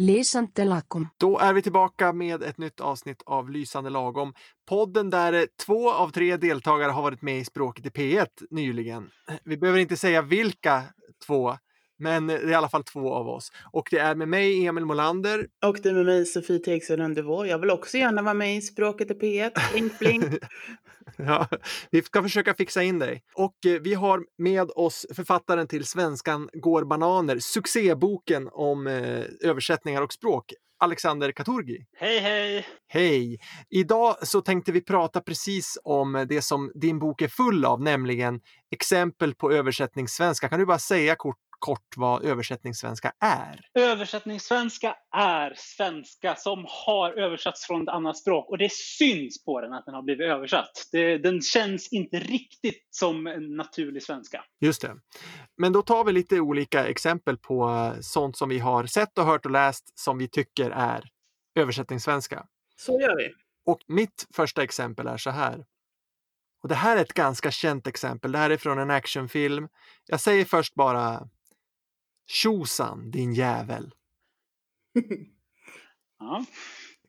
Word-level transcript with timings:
Lysande 0.00 0.64
lagom. 0.64 1.08
Då 1.16 1.38
är 1.38 1.52
vi 1.52 1.62
tillbaka 1.62 2.12
med 2.12 2.42
ett 2.42 2.58
nytt 2.58 2.80
avsnitt 2.80 3.22
av 3.26 3.50
Lysande 3.50 3.90
lagom. 3.90 4.34
Podden 4.68 5.10
där 5.10 5.46
två 5.66 5.90
av 5.90 6.10
tre 6.10 6.36
deltagare 6.36 6.90
har 6.90 7.02
varit 7.02 7.22
med 7.22 7.38
i 7.38 7.44
Språket 7.44 7.86
i 7.86 7.88
P1 7.88 8.26
nyligen. 8.50 9.10
Vi 9.44 9.56
behöver 9.56 9.78
inte 9.78 9.96
säga 9.96 10.22
vilka 10.22 10.82
två, 11.26 11.56
men 11.98 12.26
det 12.26 12.34
är 12.34 12.50
i 12.50 12.54
alla 12.54 12.68
fall 12.68 12.84
två 12.84 13.12
av 13.12 13.28
oss. 13.28 13.52
Och 13.72 13.88
det 13.90 13.98
är 13.98 14.14
med 14.14 14.28
mig, 14.28 14.66
Emil 14.66 14.84
Molander. 14.84 15.46
Och 15.66 15.78
det 15.82 15.88
är 15.88 15.94
med 15.94 16.06
mig, 16.06 16.26
Sofie 16.26 16.58
Tegström 16.58 17.00
Undervå. 17.00 17.46
Jag 17.46 17.58
vill 17.58 17.70
också 17.70 17.98
gärna 17.98 18.22
vara 18.22 18.34
med 18.34 18.56
i 18.56 18.60
Språket 18.60 19.10
i 19.10 19.14
P1. 19.14 19.72
Blink, 19.72 19.98
blink. 19.98 20.24
Ja, 21.26 21.48
vi 21.90 22.02
ska 22.02 22.22
försöka 22.22 22.54
fixa 22.54 22.82
in 22.82 22.98
dig. 22.98 23.22
Och 23.34 23.66
eh, 23.66 23.80
vi 23.80 23.94
har 23.94 24.24
med 24.38 24.70
oss 24.70 25.06
författaren 25.14 25.66
till 25.66 25.84
Svenskan 25.84 26.48
går 26.52 26.84
bananer, 26.84 27.38
succéboken 27.38 28.48
om 28.52 28.86
eh, 28.86 29.22
översättningar 29.40 30.02
och 30.02 30.12
språk, 30.12 30.52
Alexander 30.78 31.32
Katurgi. 31.32 31.84
Hej, 31.96 32.18
hej! 32.18 32.66
Hej! 32.88 33.38
Idag 33.70 34.16
så 34.22 34.40
tänkte 34.40 34.72
vi 34.72 34.80
prata 34.80 35.20
precis 35.20 35.78
om 35.84 36.26
det 36.28 36.42
som 36.42 36.72
din 36.74 36.98
bok 36.98 37.22
är 37.22 37.28
full 37.28 37.64
av, 37.64 37.82
nämligen 37.82 38.40
exempel 38.70 39.34
på 39.34 39.52
översättningssvenska. 39.52 40.48
Kan 40.48 40.58
du 40.58 40.66
bara 40.66 40.78
säga 40.78 41.14
kort, 41.16 41.36
kort 41.60 41.96
vad 41.96 42.24
översättningssvenska 42.24 43.12
är? 43.20 43.60
Översättningssvenska 43.74 44.96
är 45.16 45.54
svenska 45.56 46.34
som 46.36 46.66
har 46.68 47.12
översatts 47.12 47.66
från 47.66 47.82
ett 47.82 47.88
annat 47.88 48.18
språk 48.18 48.50
och 48.50 48.58
det 48.58 48.72
syns 48.72 49.44
på 49.44 49.60
den 49.60 49.72
att 49.72 49.84
den 49.84 49.94
har 49.94 50.02
blivit 50.02 50.26
översatt. 50.26 50.88
Det, 50.92 51.18
den 51.18 51.40
känns 51.40 51.92
inte 51.92 52.18
riktigt 52.18 52.86
som 52.90 53.26
en 53.26 53.56
naturlig 53.56 54.02
svenska. 54.02 54.44
Just 54.60 54.82
det. 54.82 54.96
Men 55.56 55.72
då 55.72 55.82
tar 55.82 56.04
vi 56.04 56.12
lite 56.12 56.40
olika 56.40 56.86
exempel 56.86 57.36
på 57.36 57.68
eh, 57.68 58.00
sånt 58.00 58.36
som 58.36 58.48
vi 58.48 58.58
har 58.58 58.86
sett 58.86 59.18
och 59.18 59.24
hört 59.24 59.46
och 59.46 59.52
läst 59.52 59.98
som 59.98 60.18
vi 60.18 60.28
tycker 60.28 60.70
är 60.70 61.04
översättningssvenska. 61.54 62.46
Så 62.76 63.00
gör 63.00 63.16
vi. 63.16 63.28
Och 63.66 63.78
mitt 63.88 64.26
första 64.34 64.62
exempel 64.62 65.06
är 65.06 65.16
så 65.16 65.30
här. 65.30 65.64
Och 66.62 66.68
det 66.68 66.74
här 66.74 66.96
är 66.96 67.00
ett 67.00 67.14
ganska 67.14 67.50
känt 67.50 67.86
exempel. 67.86 68.32
Det 68.32 68.38
här 68.38 68.50
är 68.50 68.56
från 68.56 68.78
en 68.78 68.90
actionfilm. 68.90 69.68
Jag 70.06 70.20
säger 70.20 70.44
först 70.44 70.74
bara 70.74 71.28
Tjosan 72.30 73.10
din 73.10 73.32
jävel. 73.34 73.92
Ja. 76.22 76.44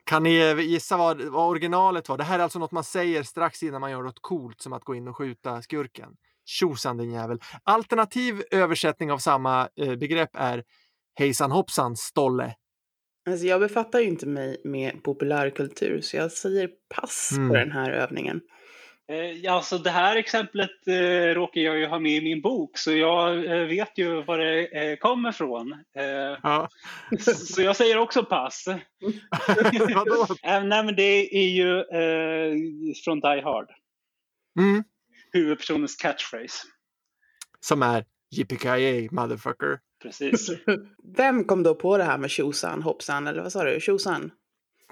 Kan 0.04 0.24
ni 0.24 0.54
gissa 0.64 0.98
vad, 0.98 1.22
vad 1.22 1.50
originalet 1.50 2.10
var? 2.10 2.18
Det 2.18 2.24
här 2.24 2.40
är 2.40 2.44
alltså 2.44 2.60
något 2.60 2.72
man 2.72 2.84
säger 2.84 3.24
strax 3.24 3.64
innan 3.64 3.82
man 3.82 3.92
gör 3.92 4.04
något 4.04 4.22
coolt 4.22 4.62
som 4.62 4.74
att 4.74 4.84
gå 4.84 4.96
in 4.96 5.08
och 5.08 5.18
skjuta 5.18 5.62
skurken. 5.62 6.10
Tjosan 6.46 6.98
din 6.98 7.12
jävel. 7.12 7.40
Alternativ 7.64 8.44
översättning 8.52 9.12
av 9.12 9.18
samma 9.18 9.70
eh, 9.76 9.96
begrepp 9.96 10.30
är 10.34 10.64
Hejsan 11.16 11.52
hoppsan 11.52 11.96
stolle. 11.96 12.56
Alltså 13.30 13.46
jag 13.46 13.60
befattar 13.60 14.00
ju 14.00 14.08
inte 14.08 14.28
mig 14.28 14.62
med 14.64 15.04
populärkultur 15.04 16.02
så 16.02 16.18
jag 16.18 16.32
säger 16.32 16.70
pass 16.96 17.32
Mm. 17.32 17.50
på 17.50 17.56
den 17.56 17.72
här 17.72 17.92
övningen. 17.92 18.42
Eh, 19.12 19.31
Ja, 19.31 19.52
alltså 19.52 19.78
det 19.78 19.90
här 19.90 20.16
exemplet 20.16 20.88
eh, 20.88 21.34
råkar 21.36 21.62
jag 21.62 21.78
ju 21.78 21.86
ha 21.86 22.00
med 22.00 22.12
i 22.12 22.22
min 22.22 22.42
bok 22.42 22.78
så 22.78 22.92
jag 22.92 23.45
eh, 23.45 23.68
vet 23.68 23.98
ju 23.98 24.22
var 24.23 24.38
det 24.38 24.66
eh, 24.92 24.98
kommer 24.98 25.30
ifrån. 25.30 25.73
Eh, 25.98 26.38
Ja. 26.44 26.70
så 27.20 27.62
jag 27.62 27.76
säger 27.76 27.98
också 27.98 28.23
pass. 28.26 28.66
Vadå? 29.95 30.28
Eh, 30.44 30.64
nej, 30.64 30.84
men 30.86 30.95
det 30.95 31.36
är 31.38 31.50
ju 31.50 31.80
eh, 31.80 32.53
från 33.06 33.20
Die 33.20 33.42
Hard. 33.42 33.70
Mm. 34.59 34.84
Huvudpersonens 35.34 35.96
catchphrase. 35.96 36.68
Som 37.59 37.81
är 37.84 38.06
Yippee 38.36 39.09
motherfucker. 39.12 39.80
Precis. 40.02 40.50
Vem 41.18 41.44
kom 41.44 41.64
då 41.64 41.75
på 41.75 41.98
det 41.98 42.03
här 42.03 42.18
med 42.18 42.30
tjosan, 42.30 42.81
hoppsan 42.81 43.28
eller 43.28 43.41
vad 43.41 43.52
sa 43.52 43.63
du? 43.63 43.80
Tjosan? 43.80 44.31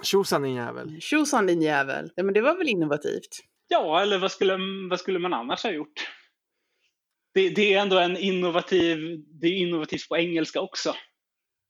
Tjosan 0.02 0.42
din 0.42 0.56
jävel. 0.56 1.02
Tjosan 1.02 1.46
din 1.46 1.62
jävel. 1.62 2.12
Ja 2.16 2.24
men 2.24 2.34
det 2.34 2.42
var 2.42 2.58
väl 2.58 2.68
innovativt? 2.70 3.40
Ja, 3.72 4.02
eller 4.02 4.18
vad 4.18 4.32
skulle, 4.32 4.58
vad 4.90 5.00
skulle 5.00 5.20
man 5.20 5.34
annars 5.34 5.64
ha 5.64 5.72
gjort? 5.72 6.10
Det, 7.34 7.50
det 7.50 7.74
är 7.74 7.82
ändå 7.82 8.00
en 8.00 8.18
innovativ, 8.18 9.24
det 9.42 9.48
är 9.48 9.58
innovativt 9.58 10.10
på 10.10 10.18
engelska 10.18 10.62
också. 10.62 10.96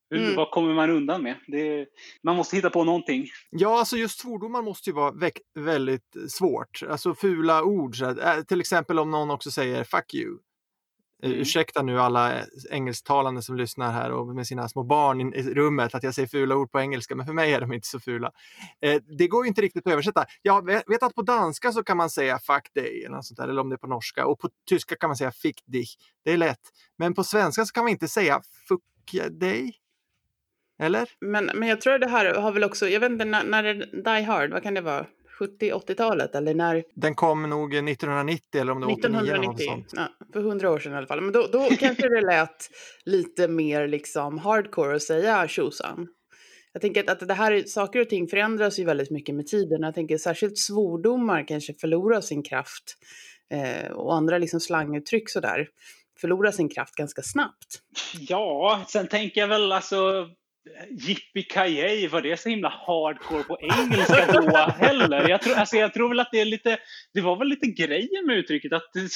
Hur, 0.09 0.19
Mm. 0.19 0.35
Vad 0.35 0.51
kommer 0.51 0.73
man 0.73 0.89
undan 0.89 1.23
med? 1.23 1.35
Det, 1.47 1.87
man 2.23 2.35
måste 2.35 2.55
hitta 2.55 2.69
på 2.69 2.83
någonting. 2.83 3.27
Ja, 3.49 3.79
alltså 3.79 3.97
just 3.97 4.19
svordomar 4.19 4.61
måste 4.61 4.89
ju 4.89 4.93
vara 4.93 5.31
väldigt 5.55 6.15
svårt. 6.29 6.83
Alltså 6.89 7.15
fula 7.15 7.63
ord. 7.63 7.97
Så 7.97 8.05
här, 8.05 8.37
eh, 8.37 8.43
till 8.43 8.59
exempel 8.59 8.99
om 8.99 9.11
någon 9.11 9.31
också 9.31 9.51
säger 9.51 9.83
fuck 9.83 10.13
you. 10.13 10.37
Mm. 11.23 11.39
Ursäkta 11.39 11.81
nu 11.81 11.99
alla 11.99 12.41
engelsktalande 12.71 13.41
som 13.41 13.57
lyssnar 13.57 13.91
här 13.91 14.11
och 14.11 14.27
med 14.27 14.47
sina 14.47 14.69
små 14.69 14.83
barn 14.83 15.33
i 15.33 15.43
rummet 15.43 15.95
att 15.95 16.03
jag 16.03 16.15
säger 16.15 16.27
fula 16.27 16.55
ord 16.55 16.71
på 16.71 16.79
engelska, 16.79 17.15
men 17.15 17.25
för 17.25 17.33
mig 17.33 17.53
är 17.53 17.61
de 17.61 17.73
inte 17.73 17.87
så 17.87 17.99
fula. 17.99 18.31
Eh, 18.81 19.01
det 19.17 19.27
går 19.27 19.45
ju 19.45 19.47
inte 19.47 19.61
riktigt 19.61 19.87
att 19.87 19.93
översätta. 19.93 20.25
Jag 20.41 20.65
vet 20.65 21.03
att 21.03 21.15
på 21.15 21.21
danska 21.21 21.71
så 21.71 21.83
kan 21.83 21.97
man 21.97 22.09
säga 22.09 22.39
fuck 22.39 22.73
dig 22.73 23.05
eller 23.05 23.21
sånt 23.21 23.37
där, 23.37 23.47
eller 23.47 23.61
om 23.61 23.69
det 23.69 23.75
är 23.75 23.77
på 23.77 23.87
norska. 23.87 24.25
Och 24.25 24.39
på 24.39 24.49
tyska 24.69 24.95
kan 24.95 25.09
man 25.09 25.17
säga 25.17 25.31
fick 25.31 25.63
dich. 25.65 25.97
Det 26.25 26.31
är 26.31 26.37
lätt. 26.37 26.61
Men 26.97 27.13
på 27.13 27.23
svenska 27.23 27.65
så 27.65 27.73
kan 27.73 27.83
man 27.83 27.91
inte 27.91 28.07
säga 28.07 28.41
fuck 28.67 29.29
dig. 29.31 29.75
Eller? 30.81 31.09
Men, 31.21 31.51
men 31.55 31.69
jag 31.69 31.81
tror 31.81 31.99
det 31.99 32.09
här 32.09 32.35
har 32.35 32.51
väl 32.51 32.63
också, 32.63 32.87
jag 32.87 32.99
vet 32.99 33.11
inte 33.11 33.25
när, 33.25 33.43
när 33.43 33.63
det 33.63 33.73
Die 34.03 34.23
Hard, 34.23 34.51
vad 34.51 34.63
kan 34.63 34.73
det 34.73 34.81
vara? 34.81 35.05
70-80-talet 35.39 36.35
eller 36.35 36.53
när? 36.53 36.83
Den 36.95 37.15
kom 37.15 37.49
nog 37.49 37.73
1990 37.73 38.61
eller 38.61 38.71
om 38.71 38.79
det 38.79 38.85
var 38.85 38.93
89 38.93 39.19
eller 39.19 39.37
något 39.37 39.59
1990, 39.59 39.65
sånt. 39.65 40.09
ja, 40.19 40.25
för 40.33 40.41
hundra 40.41 40.71
år 40.71 40.79
sedan 40.79 40.93
i 40.93 40.95
alla 40.95 41.07
fall. 41.07 41.21
Men 41.21 41.31
då, 41.33 41.47
då 41.51 41.69
kanske 41.79 42.09
det 42.09 42.21
lät 42.21 42.69
lite 43.05 43.47
mer 43.47 43.87
liksom 43.87 44.37
hardcore 44.37 44.95
att 44.95 45.01
säga 45.03 45.47
tjosan. 45.47 46.07
Jag 46.73 46.81
tänker 46.81 47.03
att, 47.11 47.21
att 47.21 47.27
det 47.27 47.33
här, 47.33 47.51
är- 47.51 47.63
saker 47.63 47.99
och 47.99 48.09
ting 48.09 48.27
förändras 48.27 48.79
ju 48.79 48.83
väldigt 48.85 49.11
mycket 49.11 49.35
med 49.35 49.47
tiden. 49.47 49.81
Jag 49.81 49.95
tänker 49.95 50.17
särskilt 50.17 50.57
svordomar 50.57 51.47
kanske 51.47 51.73
förlorar 51.73 52.21
sin 52.21 52.43
kraft. 52.43 52.97
Eh, 53.51 53.91
och 53.91 54.15
andra 54.15 54.37
liksom 54.37 54.59
slanguttryck 54.59 55.29
sådär 55.29 55.67
förlorar 56.21 56.51
sin 56.51 56.69
kraft 56.69 56.95
ganska 56.95 57.21
snabbt. 57.21 57.81
Ja, 58.19 58.85
sen 58.87 59.07
tänker 59.07 59.41
jag 59.41 59.47
väl 59.47 59.71
alltså 59.71 60.27
Yippee 61.07 62.07
var 62.07 62.21
det 62.21 62.37
så 62.39 62.49
himla 62.49 62.69
hardcore 62.69 63.43
på 63.43 63.57
engelska 63.61 64.31
då 64.31 64.57
heller? 64.57 65.29
Jag 65.29 65.41
tror, 65.41 65.55
alltså 65.55 65.75
jag 65.77 65.93
tror 65.93 66.09
väl 66.09 66.19
att 66.19 66.29
det 66.31 66.41
är 66.41 66.45
lite, 66.45 66.77
det 67.13 67.21
var 67.21 67.35
väl 67.39 67.47
lite 67.47 67.67
grejen 67.67 68.25
med 68.27 68.37
uttrycket 68.37 68.73
att 68.73 68.89
det 68.93 69.09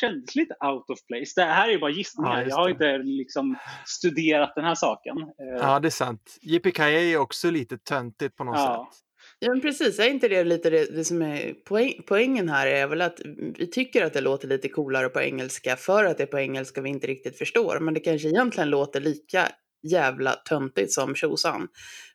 kändes 0.00 0.34
lite 0.34 0.54
out 0.64 0.90
of 0.90 0.98
place. 1.06 1.32
Det 1.36 1.42
här 1.44 1.68
är 1.68 1.72
ju 1.72 1.78
bara 1.78 1.90
Ja, 1.90 1.96
gissningar. 1.96 2.38
just 2.40 2.50
jag 2.50 2.56
har 2.56 2.68
inte 2.70 2.98
liksom 2.98 3.56
studerat 3.86 4.52
den 4.54 4.64
här 4.64 4.74
saken. 4.74 5.16
Eh, 5.18 5.58
Ja, 5.60 5.80
det 5.80 5.88
är 5.88 5.90
sant. 5.90 6.38
Yippee 6.42 7.12
är 7.12 7.16
också 7.16 7.50
lite 7.50 7.78
töntigt 7.78 8.36
på 8.36 8.44
något 8.44 8.56
Ja. 8.56 8.88
sätt. 8.90 9.00
Ja 9.38 9.48
men 9.52 9.60
precis, 9.60 9.98
är 9.98 10.08
inte 10.10 10.28
det 10.28 10.44
lite 10.44 10.70
det, 10.70 10.96
det 10.96 11.04
som 11.04 11.22
är 11.22 11.52
poäng, 11.54 11.92
poängen 12.06 12.48
här 12.48 12.66
är 12.66 12.86
väl 12.86 13.02
att 13.02 13.20
vi 13.58 13.66
tycker 13.66 14.04
att 14.04 14.12
det 14.12 14.20
låter 14.20 14.48
lite 14.48 14.68
coolare 14.68 15.08
på 15.08 15.20
engelska 15.20 15.76
för 15.76 16.04
att 16.04 16.16
det 16.16 16.22
är 16.22 16.26
på 16.26 16.38
engelska 16.38 16.80
vi 16.80 16.88
inte 16.90 17.06
riktigt 17.06 17.38
förstår. 17.38 17.80
Men 17.80 17.94
det 17.94 18.00
kanske 18.00 18.28
egentligen 18.28 18.70
låter 18.70 19.00
lika 19.00 19.48
jävla 19.82 20.32
töntigt 20.32 20.92
som 20.92 21.14
tjosan 21.14 21.68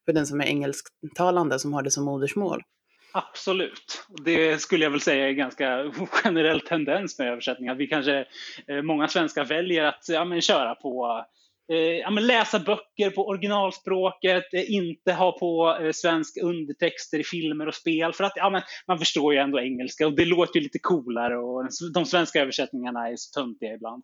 för 0.06 0.14
den 0.14 0.28
som 0.28 0.42
är 0.42 0.46
engelsktalande 0.46 1.60
som 1.60 1.74
har 1.74 1.84
det 1.84 1.92
som 1.92 2.06
modersmål. 2.06 2.62
Absolut. 3.18 4.06
Det 4.26 4.62
skulle 4.62 4.84
jag 4.84 4.92
väl 4.92 5.02
säga 5.02 5.26
är 5.26 5.30
en 5.30 5.38
ganska 5.38 5.92
generell 6.10 6.62
tendens 6.62 7.20
med 7.20 7.28
översättning. 7.28 7.70
Att 7.70 7.78
vi 7.78 7.88
kanske, 7.88 8.26
eh, 8.68 8.82
många 8.82 9.08
svenskar 9.08 9.46
väljer 9.46 9.84
att 9.84 10.06
ja, 10.10 10.26
men, 10.26 10.42
köra 10.42 10.76
på 10.76 11.26
eh, 11.72 11.78
ja, 11.78 12.10
men 12.10 12.28
läsa 12.28 12.60
böcker 12.60 13.10
på 13.10 13.28
originalspråket, 13.28 14.54
eh, 14.54 14.72
inte 14.72 15.14
ha 15.14 15.40
på 15.40 15.78
eh, 15.82 15.92
svensk 15.92 16.38
undertexter 16.44 17.20
i 17.20 17.24
filmer 17.24 17.68
och 17.68 17.76
spel. 17.76 18.14
För 18.14 18.24
att 18.24 18.34
ja, 18.36 18.50
men, 18.50 18.62
man 18.88 19.00
förstår 19.00 19.34
ju 19.34 19.40
ändå 19.40 19.60
engelska 19.60 20.08
och 20.08 20.16
det 20.16 20.26
låter 20.26 20.60
ju 20.60 20.64
lite 20.64 20.80
coolare 20.80 21.38
och 21.38 21.70
de 21.94 22.06
svenska 22.06 22.42
översättningarna 22.42 23.10
är 23.10 23.16
så 23.16 23.40
töntiga 23.40 23.74
ibland. 23.74 24.04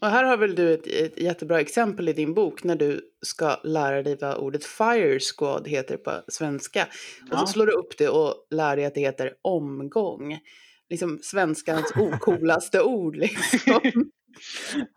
Och 0.00 0.08
här 0.08 0.24
har 0.24 0.36
väl 0.36 0.54
du 0.54 0.74
ett, 0.74 0.86
ett 0.86 1.18
jättebra 1.20 1.60
exempel 1.60 2.08
i 2.08 2.12
din 2.12 2.34
bok 2.34 2.64
när 2.64 2.76
du 2.76 3.00
ska 3.22 3.56
lära 3.64 4.02
dig 4.02 4.16
vad 4.20 4.36
ordet 4.36 4.64
fire 4.64 5.18
squad 5.20 5.68
heter 5.68 5.96
på 5.96 6.22
svenska. 6.28 6.82
Och 7.22 7.28
Ja. 7.30 7.38
så 7.38 7.46
slår 7.46 7.66
du 7.66 7.72
upp 7.72 7.98
det 7.98 8.08
och 8.08 8.34
lär 8.50 8.76
dig 8.76 8.84
att 8.84 8.94
det 8.94 9.00
heter 9.00 9.32
omgång. 9.42 10.38
Liksom 10.90 11.18
svenskans 11.22 11.92
ocoolaste 11.96 12.82
ord 12.82 13.16
liksom. 13.16 13.80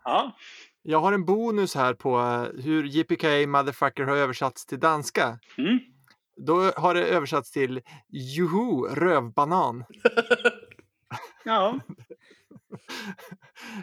Ja, 0.04 0.36
Jag 0.82 1.00
har 1.00 1.12
en 1.12 1.24
bonus 1.24 1.74
här 1.74 1.94
på 1.94 2.18
eh, 2.18 2.62
hur 2.64 2.84
Yippee 2.84 3.46
motherfucker 3.46 4.02
har 4.04 4.16
översatts 4.16 4.66
till 4.66 4.80
danska. 4.80 5.38
mm. 5.58 5.78
Då 6.46 6.54
har 6.76 6.94
det 6.94 7.04
översatts 7.06 7.50
till 7.50 7.80
Juhu 8.08 8.82
rövbanan. 8.94 9.84
ja. 11.44 11.80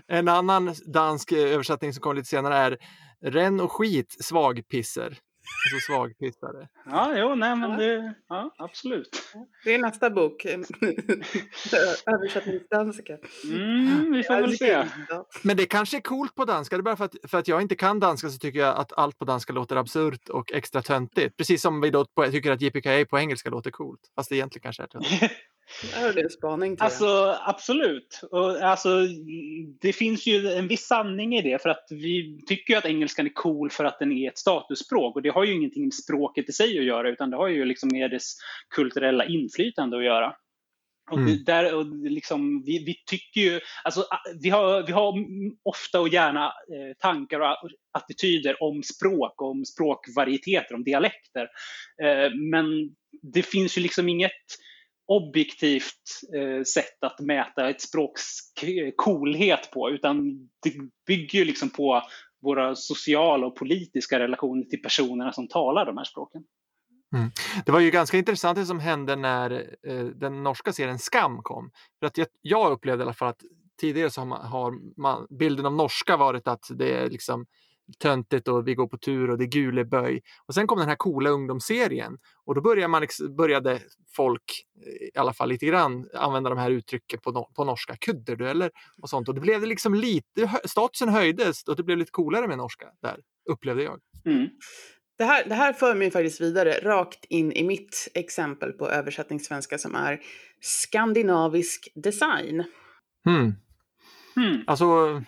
En 0.08 0.28
annan 0.28 0.76
dansk 0.86 1.32
eh, 1.32 1.54
översättning 1.54 1.94
som 1.94 2.02
kommer 2.02 2.16
lite 2.16 2.30
senare 2.30 2.56
är 2.56 2.78
Renn 3.22 3.60
och 3.60 3.72
skit 3.72 4.16
svagpisser. 4.20 5.20
Alltså 5.74 5.94
svagpissade. 5.94 6.68
Ja, 6.86 7.14
jo, 7.18 7.36
nej, 7.36 7.56
men 7.56 7.78
det, 7.78 8.14
ja, 8.30 8.56
absolut. 8.58 9.24
Det 9.64 9.74
är 9.74 9.80
nästa 9.80 10.10
bok. 10.10 10.46
Översättningsdanska. 12.06 13.18
Mm, 13.44 14.12
vi 14.12 14.24
får 14.24 14.42
väl 14.42 14.58
se. 14.58 14.86
Men 15.44 15.58
det 15.58 15.66
kanske 15.66 15.98
är 15.98 16.02
coolt 16.02 16.36
på 16.36 16.46
danska. 16.46 16.78
Det 16.78 16.82
är 16.82 16.84
bara 16.84 16.96
för 16.96 17.06
att, 17.06 17.16
för 17.28 17.38
att 17.38 17.48
jag 17.48 17.62
inte 17.62 17.76
kan 17.76 18.00
danska 18.00 18.30
så 18.30 18.38
tycker 18.38 18.60
jag 18.60 18.78
att 18.78 18.94
allt 18.94 19.18
på 19.18 19.26
danska 19.26 19.54
låter 19.54 19.76
absurt 19.76 20.30
och 20.30 20.52
extra 20.52 20.82
töntigt. 20.82 21.38
Precis 21.38 21.62
som 21.62 21.82
vi 21.82 21.90
då 21.90 22.06
på, 22.06 22.26
tycker 22.26 22.52
att 22.52 22.62
JPKA 22.62 23.06
på 23.10 23.20
engelska 23.20 23.50
låter 23.50 23.72
coolt. 23.72 24.02
Fast 24.16 24.30
det 24.30 24.36
egentligen 24.36 24.64
kanske 24.64 24.84
är 24.84 24.88
töntigt. 24.88 25.34
Där 25.94 26.02
har 26.02 26.14
du 26.14 26.22
en 26.22 26.30
spaning 26.30 26.76
jag. 26.80 26.86
Alltså 26.86 27.38
absolut. 27.46 28.22
Och, 28.32 28.62
alltså, 28.62 28.90
det 29.82 29.94
finns 29.94 30.28
ju 30.28 30.52
en 30.52 30.68
viss 30.68 30.88
sanning 30.88 31.36
i 31.36 31.42
det 31.42 31.62
för 31.62 31.70
att 31.70 31.88
vi 31.90 32.42
tycker 32.48 32.74
ju 32.74 32.78
att 32.78 32.86
engelskan 32.86 33.26
är 33.26 33.34
cool 33.34 33.70
för 33.70 33.86
att 33.86 34.00
den 34.00 34.12
är 34.12 34.28
ett 34.28 34.38
statusspråk 34.38 35.16
och 35.16 35.22
det 35.22 35.30
har 35.30 35.44
ju 35.44 35.54
ingenting 35.54 35.84
med 35.84 35.94
språket 35.94 36.50
i 36.50 36.52
sig 36.52 36.80
att 36.80 36.86
göra 36.86 37.10
utan 37.10 37.30
det 37.30 37.38
har 37.38 37.48
ju 37.48 37.66
liksom 37.66 37.90
med 37.94 38.12
dess 38.12 38.36
kulturella 38.76 39.26
inflytande 39.26 39.98
att 39.98 40.04
göra. 40.04 40.34
Och 41.12 41.18
Mm. 41.18 41.44
där, 41.44 41.76
och 41.76 41.86
liksom, 41.96 42.64
vi, 42.66 42.84
vi 42.86 42.96
tycker 43.06 43.42
ju, 43.42 43.60
alltså, 43.84 44.06
vi, 44.42 44.50
har, 44.50 44.84
vi 44.84 44.92
har 44.92 45.14
ofta 45.64 46.00
och 46.00 46.10
gärna 46.10 46.46
eh, 46.46 46.98
tankar 47.00 47.40
och 47.40 47.70
attityder 47.92 48.64
om 48.64 48.84
språk, 48.84 49.42
om 49.42 49.66
språkvarieteter, 49.66 50.76
om 50.76 50.84
dialekter. 50.84 51.48
Eh, 52.04 52.34
men 52.52 52.66
det 53.22 53.44
finns 53.44 53.78
ju 53.78 53.82
liksom 53.82 54.10
inget 54.10 54.32
objektivt 55.08 56.04
eh, 56.36 56.64
sätt 56.64 57.04
att 57.04 57.20
mäta 57.20 57.70
ett 57.70 57.82
språks 57.82 58.24
coolhet 58.96 59.72
på 59.72 59.90
utan 59.90 60.38
det 60.64 60.74
bygger 61.08 61.40
ju 61.40 61.46
liksom 61.46 61.70
på 61.70 62.02
våra 62.42 62.76
sociala 62.76 63.48
och 63.48 63.56
politiska 63.56 64.20
relationer 64.20 64.64
till 64.64 64.82
personerna 64.82 65.34
som 65.34 65.48
talar 65.48 65.86
de 65.86 65.98
här 65.98 66.04
språken. 66.04 66.44
Mm. 67.16 67.32
Det 67.66 67.72
var 67.72 67.80
ju 67.80 67.92
ganska 67.92 68.18
intressant 68.18 68.58
det 68.58 68.66
som 68.66 68.80
hände 68.80 69.16
när 69.16 69.76
eh, 69.88 70.06
den 70.06 70.44
norska 70.44 70.74
serien 70.74 71.00
Skam 71.00 71.42
kom. 71.44 71.72
För 72.00 72.08
att 72.08 72.18
jag, 72.18 72.28
jag 72.42 72.72
upplevde 72.72 73.02
i 73.02 73.06
alla 73.06 73.14
fall 73.14 73.28
att 73.28 73.42
tidigare 73.82 74.10
så 74.10 74.22
har, 74.22 74.26
man, 74.26 74.46
har 74.46 74.74
man, 75.02 75.28
bilden 75.30 75.66
av 75.66 75.74
norska 75.74 76.18
varit 76.18 76.48
att 76.48 76.66
det 76.76 76.94
är 76.94 77.10
liksom 77.10 77.46
töntigt 78.00 78.48
och 78.48 78.68
vi 78.68 78.76
går 78.76 78.88
på 78.88 78.98
tur 78.98 79.30
och 79.30 79.38
det 79.38 79.44
är 79.44 79.48
guleböj. 79.48 80.22
Och 80.46 80.54
sen 80.54 80.68
kom 80.68 80.80
den 80.80 80.88
här 80.88 80.96
coola 80.96 81.30
ungdomsserien 81.30 82.18
och 82.46 82.56
då 82.56 82.62
började, 82.62 82.88
man, 82.88 83.08
började 83.38 83.80
folk, 84.16 84.66
eh, 84.86 85.08
i 85.08 85.18
alla 85.18 85.34
fall 85.34 85.50
lite 85.50 85.66
grann, 85.66 86.10
använda 86.14 86.50
de 86.50 86.60
här 86.60 86.72
uttrycken 86.72 87.20
på, 87.20 87.32
no- 87.32 87.54
på 87.56 87.64
norska, 87.64 87.96
kudderdueller 87.96 88.72
och 89.02 89.10
sånt. 89.10 89.30
Och 89.30 89.36
det 89.36 89.42
blev 89.42 89.62
det 89.62 89.68
liksom 89.68 89.94
lite, 89.94 90.62
statusen 90.66 91.10
höjdes 91.10 91.64
och 91.64 91.76
det 91.76 91.84
blev 91.84 91.98
lite 91.98 92.12
coolare 92.12 92.48
med 92.48 92.58
norska 92.58 92.86
där, 93.02 93.20
upplevde 93.50 93.84
jag. 93.84 94.00
Mm. 94.26 94.48
Det 95.18 95.24
här, 95.24 95.46
det 95.46 95.56
här 95.56 95.74
för 95.74 95.96
mig 95.96 96.12
faktiskt 96.12 96.42
vidare 96.42 96.72
rakt 96.72 97.26
in 97.26 97.52
i 97.52 97.64
mitt 97.64 98.08
exempel 98.14 98.72
på 98.72 98.90
översättningssvenska 98.90 99.78
som 99.78 99.96
är 99.96 100.20
skandinavisk 100.62 101.88
design. 101.96 102.64
Hmm. 103.26 103.54
Hmm. 104.36 104.64
Alltså, 104.68 105.22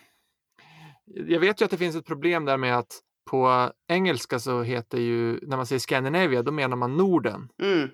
jag 1.16 1.40
vet 1.40 1.62
ju 1.62 1.66
att 1.66 1.72
det 1.72 1.78
finns 1.78 1.96
ett 1.96 2.06
problem 2.06 2.46
där 2.46 2.58
med 2.58 2.78
att 2.78 3.00
på 3.30 3.72
engelska 3.88 4.40
så 4.40 4.62
heter 4.62 4.98
ju, 4.98 5.40
när 5.42 5.58
man 5.58 5.66
säger 5.66 5.80
Scandinavia, 5.80 6.44
då 6.44 6.52
menar 6.52 6.78
man 6.78 6.98
Norden. 6.98 7.50
Mm. 7.62 7.90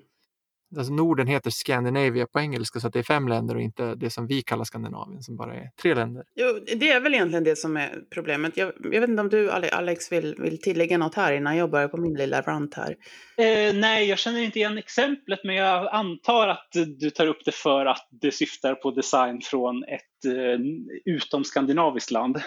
Alltså 0.77 0.94
Norden 0.94 1.27
heter 1.27 1.50
Scandinavia 1.50 2.27
på 2.27 2.39
engelska 2.39 2.79
så 2.79 2.88
att 2.88 2.94
det 2.94 3.00
är 3.00 3.03
fem 3.03 3.27
länder 3.27 3.56
och 3.56 3.62
inte 3.62 3.95
det 3.95 4.09
som 4.09 4.27
vi 4.27 4.41
kallar 4.41 4.63
Skandinavien 4.63 5.23
som 5.23 5.38
bara 5.38 5.56
är 5.56 5.69
tre 5.81 5.94
länder. 5.94 6.23
Jo, 6.35 6.59
det 6.79 6.91
är 6.91 7.01
väl 7.01 7.13
egentligen 7.13 7.44
det 7.44 7.56
som 7.56 7.77
är 7.77 8.03
problemet. 8.13 8.57
Jag, 8.57 8.73
jag 8.83 9.01
vet 9.01 9.09
inte 9.09 9.21
om 9.21 9.29
du, 9.29 9.51
Ale- 9.51 9.69
Alex, 9.69 10.12
vill, 10.12 10.35
vill 10.39 10.62
tillägga 10.62 10.97
något 10.97 11.15
här 11.15 11.33
innan 11.33 11.57
jag 11.57 11.71
börjar 11.71 11.88
på 11.88 11.97
min 11.97 12.13
lilla 12.13 12.41
rant 12.41 12.73
här. 12.73 12.95
Eh, 13.38 13.75
nej, 13.75 14.09
jag 14.09 14.19
känner 14.19 14.39
inte 14.39 14.59
igen 14.59 14.77
exemplet 14.77 15.39
men 15.44 15.56
jag 15.56 15.88
antar 15.94 16.47
att 16.47 16.69
du 16.97 17.09
tar 17.09 17.27
upp 17.27 17.45
det 17.45 17.56
för 17.56 17.85
att 17.85 18.07
det 18.21 18.31
syftar 18.31 18.75
på 18.75 18.91
design 18.91 19.41
från 19.44 19.83
ett 19.83 20.25
eh, 20.25 20.59
utomskandinaviskt 21.06 22.12
land. 22.12 22.38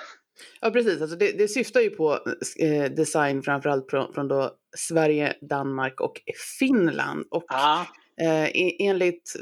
Ja, 0.60 0.70
precis. 0.70 1.02
Alltså 1.02 1.16
det, 1.16 1.32
det 1.32 1.48
syftar 1.48 1.80
ju 1.80 1.90
på 1.90 2.18
eh, 2.60 2.72
eh, 2.72 2.90
design 2.90 3.42
framförallt 3.42 3.90
från, 3.90 4.12
från 4.14 4.28
då 4.28 4.50
Sverige, 4.76 5.34
Danmark 5.50 6.00
och 6.00 6.20
Finland. 6.58 7.26
Och 7.30 7.44
Ah, 7.48 7.84
Eh, 8.20 8.44
e, 8.44 8.76
enligt 8.78 9.36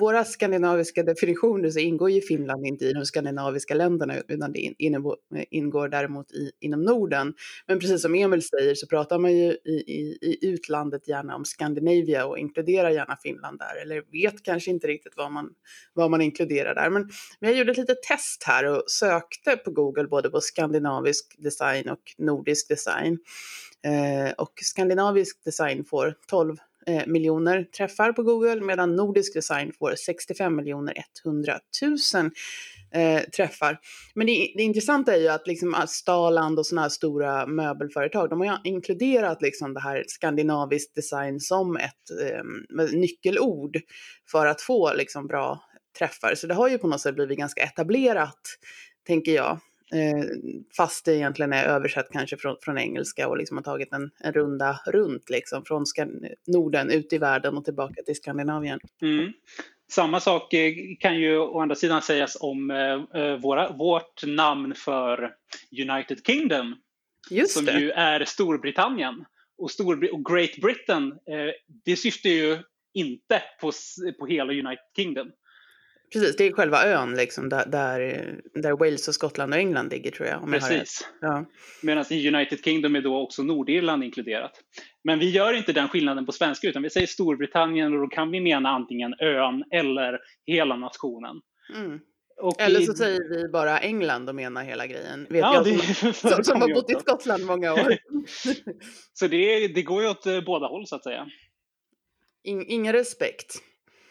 våra 0.00 0.24
skandinaviska 0.24 1.02
definitioner 1.02 1.70
så 1.70 1.78
ingår 1.78 2.10
ju 2.10 2.20
Finland 2.20 2.66
inte 2.66 2.84
i 2.84 2.92
de 2.92 3.04
skandinaviska 3.04 3.74
länderna 3.74 4.14
utan 4.28 4.52
det 4.52 4.74
ingår 5.50 5.88
däremot 5.88 6.32
i, 6.32 6.50
inom 6.60 6.82
Norden. 6.82 7.34
Men 7.66 7.78
precis 7.78 8.02
som 8.02 8.14
Emil 8.14 8.42
säger 8.42 8.74
så 8.74 8.86
pratar 8.86 9.18
man 9.18 9.36
ju 9.36 9.52
i, 9.52 9.84
i, 9.86 10.18
i 10.22 10.38
utlandet 10.48 11.08
gärna 11.08 11.36
om 11.36 11.44
Scandinavia 11.44 12.26
och 12.26 12.38
inkluderar 12.38 12.90
gärna 12.90 13.16
Finland 13.22 13.58
där 13.58 13.82
eller 13.82 14.02
vet 14.12 14.42
kanske 14.42 14.70
inte 14.70 14.86
riktigt 14.86 15.16
vad 15.16 15.32
man, 15.32 15.50
vad 15.94 16.10
man 16.10 16.20
inkluderar 16.20 16.74
där. 16.74 16.90
Men 16.90 17.08
jag 17.40 17.54
gjorde 17.54 17.70
ett 17.70 17.78
litet 17.78 18.02
test 18.02 18.42
här 18.46 18.64
och 18.64 18.82
sökte 18.86 19.56
på 19.56 19.70
Google 19.70 20.08
både 20.08 20.30
på 20.30 20.40
skandinavisk 20.40 21.36
design 21.38 21.88
och 21.88 22.14
nordisk 22.18 22.68
design. 22.68 23.18
Eh, 23.84 24.32
och 24.32 24.52
skandinavisk 24.62 25.44
design 25.44 25.84
får 25.84 26.14
12 26.26 26.56
eh, 26.88 27.06
miljoner 27.06 27.64
träffar 27.64 28.12
på 28.12 28.22
Google 28.22 28.60
medan 28.64 28.96
nordisk 28.96 29.34
design 29.34 29.72
får 29.78 29.94
65 29.94 30.56
miljoner 30.56 30.94
100 31.24 31.58
000 32.14 32.30
eh, 32.94 33.22
träffar. 33.22 33.78
Men 34.14 34.26
det, 34.26 34.52
det 34.56 34.62
intressanta 34.62 35.14
är 35.14 35.20
ju 35.20 35.28
att 35.28 35.46
liksom 35.46 35.74
ah, 35.74 35.86
Staland 35.86 36.58
och 36.58 36.66
sådana 36.66 36.82
här 36.82 36.88
stora 36.88 37.46
möbelföretag, 37.46 38.30
de 38.30 38.40
har 38.40 38.46
ju 38.46 38.70
inkluderat 38.70 39.42
liksom 39.42 39.74
det 39.74 39.80
här 39.80 40.04
skandinavisk 40.06 40.94
design 40.94 41.40
som 41.40 41.76
ett 41.76 42.10
eh, 42.22 42.88
nyckelord 42.92 43.76
för 44.30 44.46
att 44.46 44.60
få 44.60 44.94
liksom 44.94 45.26
bra 45.26 45.64
träffar. 45.98 46.34
Så 46.34 46.46
det 46.46 46.54
har 46.54 46.68
ju 46.68 46.78
på 46.78 46.86
något 46.86 47.00
sätt 47.00 47.14
blivit 47.14 47.38
ganska 47.38 47.62
etablerat, 47.62 48.40
tänker 49.06 49.32
jag. 49.32 49.60
Eh, 49.92 50.24
fast 50.76 51.04
det 51.04 51.16
egentligen 51.16 51.52
är 51.52 51.64
översatt 51.64 52.08
kanske 52.12 52.36
från, 52.36 52.56
från 52.62 52.78
engelska 52.78 53.28
och 53.28 53.38
liksom 53.38 53.56
har 53.56 53.64
tagit 53.64 53.92
en, 53.92 54.10
en 54.20 54.32
runda 54.32 54.80
runt 54.86 55.30
liksom 55.30 55.64
från 55.64 55.84
Skan- 55.84 56.34
Norden 56.46 56.90
ut 56.90 57.12
i 57.12 57.18
världen 57.18 57.56
och 57.56 57.64
tillbaka 57.64 58.02
till 58.02 58.16
Skandinavien. 58.16 58.80
mm. 59.02 59.32
Samma 59.90 60.20
sak 60.20 60.54
eh, 60.54 60.72
kan 61.00 61.16
ju 61.16 61.38
å 61.38 61.60
andra 61.60 61.74
sidan 61.74 62.02
sägas 62.02 62.36
om 62.40 62.70
eh, 62.70 63.36
våra, 63.36 63.72
vårt 63.72 64.26
namn 64.26 64.74
för 64.74 65.34
United 65.88 66.18
Kingdom 66.26 66.76
Just 67.30 67.54
som 67.56 67.64
det. 67.64 67.80
ju 67.80 67.90
är 67.90 68.24
Storbritannien. 68.24 69.24
Och, 69.58 69.70
Storbr- 69.70 70.10
och 70.10 70.24
Great 70.24 70.56
Britain, 70.56 71.14
det 71.84 71.96
syftar 71.96 72.30
ju 72.30 72.58
inte 72.94 73.42
på, 73.60 73.72
på 74.18 74.26
hela 74.26 74.52
United 74.52 74.78
Kingdom. 74.96 75.30
Precis, 76.12 76.36
det 76.36 76.44
är 76.46 76.52
själva 76.52 76.84
ön 76.86 77.14
liksom 77.14 77.48
där, 77.48 77.66
där, 78.54 78.72
Wales 78.72 79.08
och 79.08 79.14
Skottland 79.14 79.52
och 79.52 79.58
England 79.58 79.90
ligger 79.90 80.10
tror 80.10 80.28
jag. 80.28 80.50
Precis. 80.52 81.08
Ja. 81.20 81.44
Medan 81.82 82.04
i 82.10 82.28
United 82.28 82.64
Kingdom 82.64 82.96
är 82.96 83.00
då 83.00 83.16
också 83.22 83.42
Nordirland 83.42 84.04
inkluderat. 84.04 84.52
Men 85.04 85.18
vi 85.18 85.30
gör 85.30 85.52
inte 85.52 85.72
den 85.72 85.88
skillnaden 85.88 86.26
på 86.26 86.32
svenska 86.32 86.68
utan 86.68 86.82
vi 86.82 86.90
säger 86.90 87.06
Storbritannien 87.06 87.92
och 87.94 88.00
då 88.00 88.06
kan 88.08 88.30
vi 88.30 88.40
mena 88.40 88.68
antingen 88.68 89.14
ön 89.20 89.64
eller 89.70 90.18
hela 90.46 90.76
nationen. 90.76 91.36
Mm. 91.76 91.98
Och 92.42 92.60
Eller 92.60 92.80
i- 92.80 92.86
så 92.86 92.94
säger 92.94 93.28
vi 93.36 93.48
bara 93.48 93.78
England 93.78 94.28
och 94.28 94.34
menar 94.34 94.64
hela 94.64 94.86
grejen. 94.86 95.26
Vet 95.30 95.40
Ja, 95.40 95.54
jag 95.54 95.64
det 95.64 95.78
som, 95.94 96.12
som, 96.30 96.44
som 96.44 96.60
har 96.60 96.74
bott 96.74 96.90
i. 96.90 96.94
Skottland 96.94 97.44
många 97.46 97.72
år. 97.72 97.96
Så 99.12 99.26
det, 99.26 99.68
det 99.68 99.82
går 99.82 100.02
ju 100.02 100.08
åt 100.08 100.26
eh, 100.26 100.40
båda 100.40 100.66
håll 100.66 100.86
så 100.86 100.96
att 100.96 101.02
säga. 101.04 101.26
In, 102.44 102.64
ingen 102.68 102.92
respekt. 102.92 103.54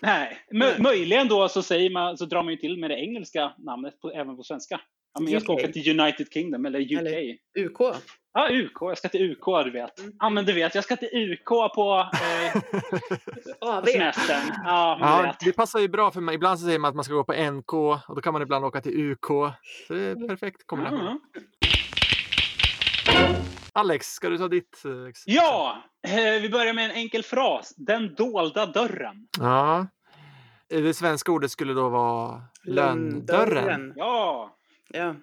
Nej. 0.02 0.38
Mö, 0.52 0.74
möjligen 0.80 1.28
då 1.28 1.50
så, 1.50 1.62
säger 1.64 1.90
man, 1.90 2.18
så 2.18 2.26
drar 2.26 2.44
man 2.44 2.54
ju 2.54 2.58
till 2.58 2.78
med 2.80 2.90
det 2.90 2.96
engelska 3.00 3.54
namnet 3.58 4.02
på, 4.02 4.12
även 4.12 4.38
på 4.38 4.44
svenska. 4.44 4.82
Ja, 5.14 5.22
men 5.22 5.34
jag 5.34 5.42
ska 5.42 5.54
åka 5.54 5.68
till 5.68 6.00
United 6.00 6.28
Kingdom 6.34 6.66
eller 6.66 6.80
UK. 6.80 6.92
Eller- 6.92 7.38
UK. 7.66 7.96
Ja, 8.34 8.50
UK. 8.52 8.78
Jag 8.82 8.98
ska 8.98 9.10
till 9.10 9.32
UK, 9.32 9.66
du 9.66 9.72
vet. 9.72 10.00
Mm. 10.00 10.12
Ja, 10.20 10.30
men 10.30 10.46
du 10.46 10.54
vet, 10.54 10.76
jag 10.76 10.84
ska 10.84 10.96
till 10.96 11.32
UK 11.34 11.46
på, 11.76 12.10
eh, 12.14 12.62
på 13.82 13.86
semestern. 13.86 14.42
Ja, 14.66 14.98
Ja, 15.02 15.22
vet. 15.22 15.40
det 15.40 15.52
passar 15.52 15.80
ju 15.80 15.88
bra 15.88 16.12
för 16.12 16.22
mig. 16.22 16.36
Ibland 16.36 16.60
så 16.60 16.66
säger 16.66 16.80
man 16.80 16.90
att 16.90 16.96
man 16.96 17.04
ska 17.04 17.14
gå 17.14 17.24
på 17.24 17.34
NK 17.52 17.74
och 17.74 18.16
då 18.16 18.22
kan 18.22 18.34
man 18.34 18.42
ibland 18.42 18.66
åka 18.66 18.82
till 18.82 19.12
UK. 19.12 19.28
Så 19.88 19.94
det 19.94 20.00
är 20.04 20.28
perfekt 20.28 20.68
kombination. 20.68 21.20
Ja. 21.34 21.42
Alex, 23.78 24.08
ska 24.14 24.30
du 24.30 24.38
ta 24.38 24.48
ditt? 24.48 24.86
eh, 24.86 24.92
Ja, 25.26 25.84
eh, 26.08 26.42
vi 26.42 26.50
börjar 26.50 26.74
med 26.74 26.86
en 26.86 26.92
enkel 26.92 27.24
fras. 27.24 27.74
Den 27.78 28.16
dolda 28.16 28.66
dörren. 28.66 29.28
Ja. 29.40 29.88
Det 30.68 30.94
svenska 30.94 31.32
ordet 31.32 31.52
skulle 31.52 31.74
då 31.74 31.90
vara 31.90 32.42
lönndörren. 32.64 33.94
Ja, 33.96 34.58
Ja. 34.90 35.16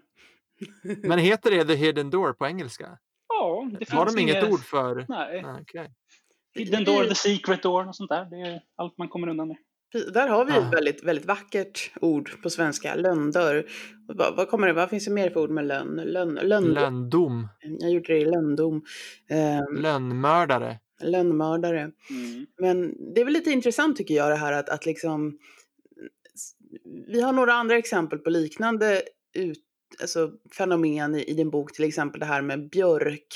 Men 1.03 1.19
heter 1.19 1.51
det 1.51 1.65
the 1.65 1.75
hidden 1.75 2.11
door 2.11 2.33
på 2.33 2.47
engelska? 2.47 2.99
ja 3.29 3.69
det 3.73 3.77
finns 3.79 3.91
Har 3.99 4.07
de 4.07 4.19
inget 4.19 4.37
inget- 4.37 4.53
ord 4.53 4.61
för? 4.65 5.05
Nej. 5.09 5.45
Ah, 5.45 5.59
okej. 5.61 5.91
Hidden 6.55 6.85
door, 6.85 7.05
the 7.05 7.15
secret 7.15 7.63
door 7.63 7.89
och 7.89 7.97
sånt 7.97 8.11
där. 8.11 8.25
Det 8.25 8.41
är 8.41 8.61
allt 8.77 8.99
man 8.99 9.09
kommer 9.09 9.29
undan 9.29 9.49
med. 9.49 9.57
Där 10.13 10.29
har 10.29 10.45
vi 10.45 10.53
Ja. 10.53 10.69
ett 10.69 10.75
väldigt, 10.75 11.05
väldigt 11.05 11.25
vackert 11.27 11.91
ord 12.01 12.43
på 12.43 12.51
svenska, 12.51 12.95
lönndörr. 12.95 13.65
Vad, 14.09 14.37
vad 14.37 14.49
kommer 14.49 14.67
det, 14.67 14.73
vad 14.73 14.91
finns 14.91 15.05
det 15.05 15.11
mer 15.11 15.31
för 15.31 15.41
ord 15.41 15.51
med 15.51 15.67
lönn? 15.67 16.01
Lönn, 16.05 16.35
lönn, 16.43 16.65
Lönndom, 16.65 17.49
Jag 17.81 17.91
gjorde 17.93 18.13
det 18.13 18.19
i 18.21 18.25
lönndom. 18.25 18.83
Eh, 19.31 19.81
lönnmördare. 19.81 20.79
lönnmördare. 21.03 21.81
Mm. 21.81 22.47
Men 22.61 22.95
det 23.15 23.21
är 23.21 23.25
väl 23.25 23.35
lite 23.35 23.51
intressant 23.51 23.97
tycker 23.97 24.15
jag 24.15 24.31
det 24.31 24.37
här 24.37 24.53
att, 24.53 24.69
att 24.69 24.87
liksom 24.87 25.39
vi 27.07 27.21
har 27.21 27.33
några 27.33 27.53
andra 27.53 27.77
exempel 27.77 28.19
på 28.19 28.31
liknande 28.31 29.03
ut, 29.35 29.59
alltså, 30.01 30.31
fenomen 30.59 31.15
i, 31.15 31.23
i 31.31 31.35
din 31.35 31.51
bok, 31.51 31.73
till 31.73 31.85
exempel 31.85 32.21
det 32.21 32.27
här 32.27 32.43
med 32.43 32.71
björk, 32.71 33.27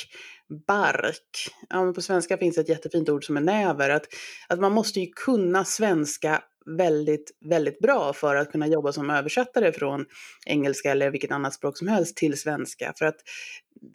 bark. 0.68 1.50
Ja, 1.68 1.84
men 1.84 1.94
på 1.94 2.02
svenska 2.02 2.38
finns 2.38 2.58
ett 2.58 2.68
jättefint 2.68 3.08
ord 3.08 3.24
som 3.24 3.36
är 3.36 3.40
näver. 3.40 3.90
Att, 3.90 4.06
att 4.48 4.60
man 4.60 4.72
måste 4.72 5.00
ju 5.00 5.06
kunna 5.06 5.64
svenska 5.64 6.42
väldigt, 6.76 7.36
väldigt 7.40 7.78
bra 7.78 8.12
för 8.12 8.36
att 8.36 8.52
kunna 8.52 8.66
jobba 8.66 8.92
som 8.92 9.10
översättare 9.10 9.72
från 9.72 10.06
engelska 10.46 10.90
eller 10.90 11.10
vilket 11.10 11.30
annat 11.30 11.54
språk 11.54 11.78
som 11.78 11.88
helst 11.88 12.16
till 12.16 12.38
svenska. 12.38 12.92
För 12.98 13.06
att 13.06 13.16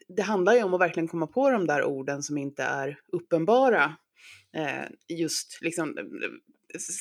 det 0.08 0.22
handlar 0.22 0.54
ju 0.54 0.64
om 0.64 0.74
att 0.74 0.82
verkligen 0.82 1.08
komma 1.08 1.28
på 1.28 1.50
de 1.50 1.68
där 1.68 1.84
orden 1.84 2.24
som 2.24 2.38
inte 2.38 2.64
är 2.64 2.98
uppenbara. 3.12 3.96
Eh, 4.56 5.18
just 5.18 5.62
liksom, 5.62 5.96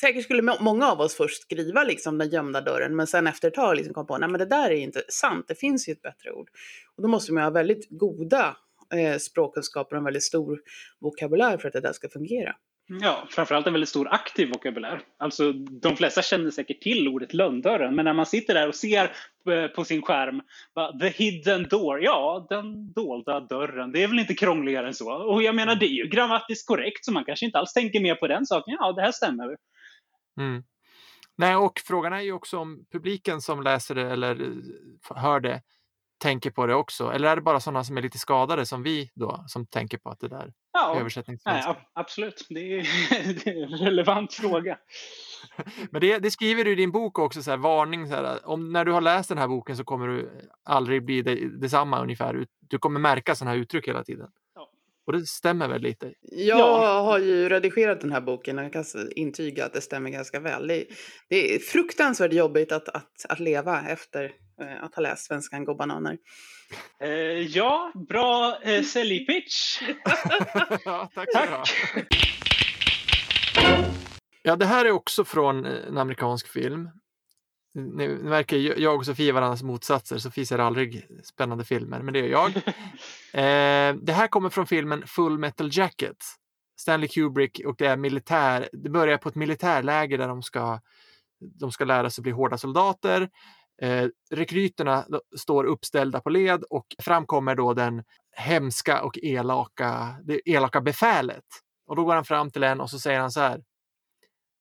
säkert 0.01 0.25
skulle 0.25 0.57
många 0.61 0.93
av 0.93 1.01
oss 1.01 1.15
först 1.15 1.43
skriva 1.43 1.85
liksom 1.85 2.19
den 2.19 2.31
gömda 2.31 2.61
dörren, 2.61 2.97
men 2.97 3.07
sen 3.07 3.27
efter 3.27 3.49
ett 3.49 3.55
tag 3.55 3.77
liksom 3.77 3.95
kom 3.95 4.07
på, 4.07 4.19
nej 4.19 4.29
men 4.29 4.39
det 4.39 4.47
där 4.47 4.71
är 4.71 4.77
inte 4.77 5.03
sant, 5.09 5.45
det 5.49 5.55
finns 5.55 5.89
ju 5.89 5.93
ett 5.93 6.03
bättre 6.03 6.33
ord. 6.33 6.49
Och 6.97 7.03
då 7.03 7.09
måste 7.09 7.33
man 7.33 7.43
ha 7.43 7.51
väldigt 7.51 7.87
goda 7.91 8.57
eh, 8.93 9.19
språkkunskaper 9.19 9.97
och 9.97 9.99
en 9.99 10.05
väldigt 10.05 10.23
stor 10.23 10.61
vokabulär 11.01 11.59
för 11.59 11.69
att 11.69 11.75
det 11.75 11.81
där 11.81 11.93
ska 11.93 12.09
fungera. 12.09 12.55
Ja, 13.01 13.27
framförallt 13.31 13.67
en 13.67 13.73
väldigt 13.73 13.89
stor 13.89 14.09
aktiv 14.09 14.49
vokabulär. 14.49 15.01
Alltså, 15.19 15.53
de 15.53 15.97
flesta 15.97 16.23
känner 16.23 16.51
säkert 16.51 16.81
till 16.81 17.09
ordet 17.09 17.35
lönndörren, 17.35 17.95
men 17.95 18.05
när 18.05 18.13
man 18.13 18.27
sitter 18.27 18.55
där 18.55 18.69
och 18.69 18.75
ser 18.75 19.05
eh, 19.51 19.67
på 19.67 19.85
sin 19.85 20.03
skärm 20.03 20.41
the 21.01 21.09
hidden 21.09 21.67
door, 21.71 22.03
ja, 22.03 22.47
den 22.51 22.93
dolda 22.93 23.41
dörren, 23.41 23.93
det 23.93 24.03
är 24.03 24.09
väl 24.09 24.19
inte 24.19 24.35
krångligare 24.35 24.87
än 24.87 24.95
så. 24.95 25.13
Och 25.13 25.43
jag 25.43 25.55
menar, 25.55 25.75
det 25.75 25.87
är 25.87 26.05
ju 26.05 26.09
grammatiskt 26.09 26.67
korrekt, 26.67 27.05
så 27.05 27.13
man 27.13 27.25
kanske 27.25 27.47
inte 27.47 27.59
alls 27.59 27.73
tänker 27.73 28.01
mer 28.01 28.15
på 28.15 28.27
den 28.27 28.47
saken. 28.47 28.77
Ja, 28.79 28.93
det 28.93 29.03
här 29.03 29.13
stämmer. 29.13 29.57
Mm. 30.41 30.63
Nej, 31.37 31.57
och 31.57 31.81
frågan 31.87 32.13
är 32.13 32.21
ju 32.21 32.33
också 32.33 32.59
om 32.59 32.85
publiken 32.93 33.41
som 33.41 33.63
läser 33.63 33.95
det 33.95 34.11
eller 34.11 34.41
eh, 34.41 35.17
hör 35.17 35.41
det 35.41 35.63
tänker 36.23 36.51
på 36.51 36.67
det 36.67 36.75
också. 36.75 37.11
Eller 37.13 37.29
är 37.29 37.37
det 37.37 37.43
bara 37.43 37.61
sådana 37.61 37.85
som 37.85 37.97
är 37.97 38.03
lite 38.03 38.19
skadade 38.19 38.67
som 38.67 38.83
vi 38.83 39.11
då, 39.15 39.45
som 39.47 39.67
tänker 39.67 39.99
på 39.99 40.11
att 40.11 40.21
det 40.21 40.29
där 40.29 40.37
är 40.41 40.53
Ja, 40.73 40.91
nej, 40.93 41.01
översättningssvenska? 41.01 41.71
ab- 41.71 41.77
absolut. 41.93 42.47
Det 42.49 42.61
är, 42.79 42.83
det 43.45 43.51
är 43.51 43.63
en 43.63 43.79
relevant 43.79 44.33
fråga. 44.35 44.79
Men 45.91 46.01
det, 46.01 46.19
det 46.19 46.31
skriver 46.31 46.65
du 46.65 46.73
i 46.73 46.75
din 46.75 46.93
bok 46.93 47.19
också, 47.19 47.43
så 47.43 47.51
här, 47.51 47.59
varning, 47.59 48.09
så 48.09 48.15
här, 48.15 48.39
om 48.49 48.73
när 48.73 48.85
du 48.85 48.93
har 48.93 49.01
läst 49.01 49.29
den 49.29 49.39
här 49.39 49.49
boken 49.49 49.77
så 49.77 49.85
kommer 49.85 50.09
du 50.09 50.31
aldrig 50.65 51.05
bli 51.05 51.23
det, 51.23 51.35
detsamma 51.61 52.03
ungefär. 52.03 52.47
Du 52.61 52.79
kommer 52.79 53.01
märka 53.01 53.35
sådana 53.35 53.51
här 53.55 53.59
uttryck 53.63 53.89
hela 53.89 54.05
tiden. 54.05 54.29
Ja. 54.55 54.69
Och 55.07 55.13
det 55.13 55.27
stämmer 55.27 55.69
väl 55.69 55.83
lite? 55.83 56.13
Jag 56.33 56.59
Ja. 56.59 57.01
har 57.01 57.19
ju 57.19 57.49
redigerat 57.49 58.01
den 58.01 58.13
här 58.13 58.21
boken 58.21 58.59
och 58.59 58.65
jag 58.65 58.73
kan 58.73 58.85
intyga 59.17 59.65
att 59.67 59.73
det 59.73 59.81
stämmer 59.81 60.11
ganska 60.11 60.41
väl. 60.41 60.67
Det, 60.67 60.85
det 61.29 61.55
är 61.55 61.59
fruktansvärt 61.59 62.33
jobbigt 62.33 62.73
att, 62.73 62.89
att, 62.89 63.27
att 63.29 63.41
leva 63.41 63.89
efter 63.89 64.33
att 64.63 64.95
ha 64.95 65.03
läst 65.03 65.27
Svenskan 65.27 65.65
går 65.65 65.75
bananer. 65.75 66.19
Eh, 67.01 67.11
ja, 67.41 67.93
bra 68.09 68.59
eh, 68.63 68.83
säljpitch. 68.83 69.83
ja, 70.85 71.11
tack 71.15 71.29
så. 71.33 71.75
Ja, 74.43 74.57
det 74.57 74.67
här 74.67 74.85
är 74.85 74.91
också 74.91 75.25
från 75.25 75.67
eh, 75.67 75.89
en 75.89 75.99
amerikansk 75.99 76.49
film. 76.49 76.91
Ni 77.75 78.09
ni 78.09 78.09
märker, 78.09 78.81
jag 78.81 78.97
och 78.97 79.07
Sofie 79.07 79.29
är 79.29 79.33
varandras 79.33 79.63
motsatser. 79.63 80.19
Sofie 80.19 80.47
ser 80.47 80.59
aldrig 80.59 81.07
spännande 81.25 81.65
filmer, 81.65 82.03
men 82.03 82.15
det 82.15 82.21
gör 82.21 82.29
jag. 82.29 82.53
Eh, 83.35 83.95
det 83.95 84.13
här 84.13 84.27
kommer 84.27 84.51
från 84.51 84.67
filmen 84.67 85.07
Full 85.07 85.39
Metal 85.39 85.71
Jacket. 85.73 86.17
Stanley 86.81 87.09
Kubrick 87.09 87.61
och 87.67 87.75
det 87.79 87.87
är 87.87 87.97
militär. 87.97 88.69
Det 88.73 88.91
börjar 88.91 89.19
på 89.19 89.29
ett 89.29 89.35
militärläger 89.35 90.19
där 90.19 90.29
de 90.29 90.43
ska, 90.43 90.81
de 91.61 91.73
ska 91.73 91.85
lära 91.85 92.11
sig 92.11 92.23
bli 92.23 92.33
hårda 92.33 92.59
soldater. 92.59 93.31
Eh, 93.83 94.09
rekryterna 94.31 95.07
står 95.37 95.65
uppställda 95.65 96.21
på 96.21 96.31
led 96.31 96.63
och 96.63 96.87
framkommer 96.99 97.55
då 97.55 97.75
den 97.75 98.05
hemska 98.37 99.03
och 99.03 99.19
elaka, 99.23 100.17
det 100.25 100.41
elaka 100.51 100.81
befälet. 100.81 101.45
Och 101.87 101.97
då 101.97 102.05
går 102.05 102.15
han 102.15 102.25
fram 102.25 102.51
till 102.51 102.63
en 102.63 102.81
och 102.81 102.91
så 102.91 102.99
säger 102.99 103.21
han 103.21 103.31
så 103.33 103.41
här. 103.41 103.63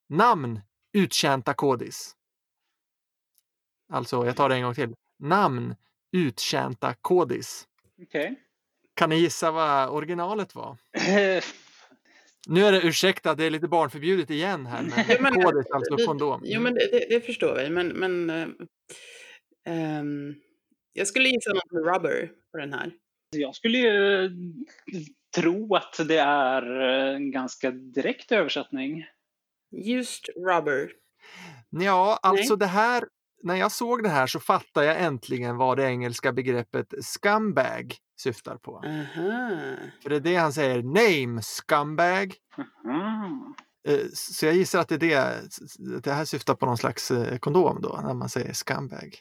Namn 0.09 0.61
uttjänta 0.93 1.53
kodis. 1.53 2.15
Alltså, 3.93 4.25
jag 4.25 4.35
tar 4.35 4.49
det 4.49 4.55
en 4.55 4.63
gång 4.63 4.73
till. 4.73 4.95
Namn 5.19 5.75
uttjänta 6.11 6.95
kodis. 7.01 7.67
Okej. 8.01 8.35
Kan 8.93 9.09
ni 9.09 9.15
gissa 9.15 9.51
vad 9.51 9.89
originalet 9.89 10.55
var? 10.55 10.77
Nu 12.48 12.65
är 12.65 12.71
det 12.71 12.81
ursäkta, 12.81 13.36
det 13.36 13.45
är 13.45 13.50
lite 13.50 13.67
barnförbjudet 13.67 14.29
igen 14.29 14.65
här, 14.65 14.81
men 14.83 15.05
Jo, 15.10 15.15
men- 15.21 15.33
kodis, 15.33 15.71
alltså 15.71 15.95
Vi- 15.95 16.05
kondom. 16.05 16.41
Jo, 16.43 16.62
men 16.62 16.74
det, 16.74 16.91
det, 16.91 17.05
det 17.10 17.21
förstår 17.25 17.55
vi. 17.55 17.69
Men, 17.69 17.88
men 17.88 18.29
eh, 18.29 18.48
ehm, 19.67 20.36
jag 20.93 21.07
skulle 21.07 21.29
gissa 21.29 21.53
något 21.53 21.71
med 21.71 21.86
rubber 21.93 22.31
på 22.51 22.57
den 22.57 22.74
här. 22.74 22.91
Jag 23.36 23.55
skulle 23.55 23.77
ju 23.77 24.25
eh, 24.25 24.31
tro 25.36 25.75
att 25.75 26.07
det 26.07 26.17
är 26.17 26.81
eh, 26.81 27.15
en 27.15 27.31
ganska 27.31 27.71
direkt 27.71 28.31
översättning. 28.31 29.05
Used 29.86 30.36
rubber. 30.36 30.91
Ja, 31.69 32.19
alltså 32.21 32.55
det 32.55 32.65
här, 32.65 33.03
när 33.43 33.55
jag 33.55 33.71
såg 33.71 34.03
det 34.03 34.10
här 34.10 34.27
så 34.27 34.39
fattade 34.39 34.86
jag 34.86 35.01
äntligen 35.01 35.57
vad 35.57 35.77
det 35.77 35.83
engelska 35.83 36.31
begreppet 36.33 36.93
scumbag 37.01 37.95
syftar 38.21 38.57
på. 38.57 38.75
Aha. 38.86 39.60
För 40.03 40.10
det 40.10 40.15
är 40.15 40.19
det 40.19 40.36
han 40.36 40.53
säger, 40.53 40.83
name 40.83 41.41
scumbag. 41.41 42.33
Mm. 42.86 43.53
Eh, 43.88 44.05
Så 44.13 44.45
jag 44.45 44.55
gissar 44.55 44.79
att 44.79 44.89
det 44.89 44.95
är 44.95 45.00
det, 45.00 46.00
det 46.03 46.12
här 46.12 46.25
syftar 46.25 46.55
på 46.55 46.65
någon 46.65 46.77
slags 46.77 47.12
eh, 47.12 47.38
kondom 47.38 47.81
då, 47.81 48.00
när 48.03 48.13
man 48.13 48.29
säger 48.29 48.53
scumbag. 48.53 49.15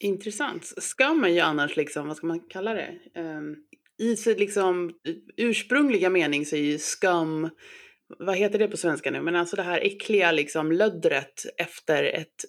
Intressant. 0.00 0.72
Skam 0.82 1.24
är 1.24 1.28
ju 1.28 1.40
annars 1.40 1.76
liksom, 1.76 2.08
vad 2.08 2.16
ska 2.16 2.26
man 2.26 2.40
kalla 2.40 2.74
det? 2.74 2.98
Um, 3.16 3.56
I 3.98 4.16
sitt 4.16 4.38
liksom 4.38 4.92
ursprungliga 5.36 6.10
mening 6.10 6.46
så 6.46 6.56
är 6.56 6.60
ju 6.60 6.78
skam, 6.78 7.50
vad 8.18 8.36
heter 8.36 8.58
det 8.58 8.68
på 8.68 8.76
svenska 8.76 9.10
nu? 9.10 9.22
Men 9.22 9.36
alltså 9.36 9.56
det 9.56 9.62
här 9.62 9.80
äckliga 9.80 10.32
liksom 10.32 10.72
löddret 10.72 11.44
efter 11.56 12.04
ett 12.04 12.44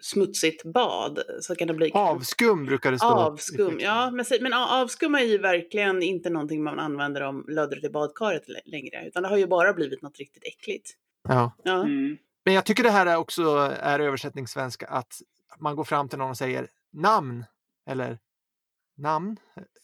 smutsigt 0.00 0.64
bad. 0.64 1.22
Så 1.40 1.54
kan 1.56 1.68
det 1.68 1.74
bli 1.74 1.90
Avskum 1.94 2.66
brukar 2.66 2.92
det 2.92 2.98
stå. 2.98 3.06
Avskum, 3.06 3.80
ja. 3.80 4.10
Men, 4.14 4.24
men 4.40 4.52
avskum 4.52 5.14
är 5.14 5.20
ju 5.20 5.38
verkligen 5.38 6.02
inte 6.02 6.30
någonting 6.30 6.62
man 6.62 6.78
använder 6.78 7.20
om 7.20 7.44
löddret 7.48 7.84
i 7.84 7.88
badkaret 7.88 8.48
lä- 8.48 8.60
längre. 8.64 9.06
Utan 9.06 9.22
det 9.22 9.28
har 9.28 9.36
ju 9.36 9.46
bara 9.46 9.72
blivit 9.72 10.02
något 10.02 10.18
riktigt 10.18 10.44
äckligt. 10.44 10.90
Ja. 11.28 11.52
Ja. 11.62 11.80
Mm. 11.82 12.16
Men 12.44 12.54
jag 12.54 12.64
tycker 12.64 12.82
det 12.82 12.90
här 12.90 13.06
är 13.06 13.16
också 13.16 13.42
är 13.80 14.00
översättningssvenska 14.00 14.86
att 14.86 15.12
man 15.58 15.76
går 15.76 15.84
fram 15.84 16.08
till 16.08 16.18
någon 16.18 16.30
och 16.30 16.36
säger 16.36 16.68
namn 16.92 17.44
eller 17.90 18.18
namn. 18.96 19.36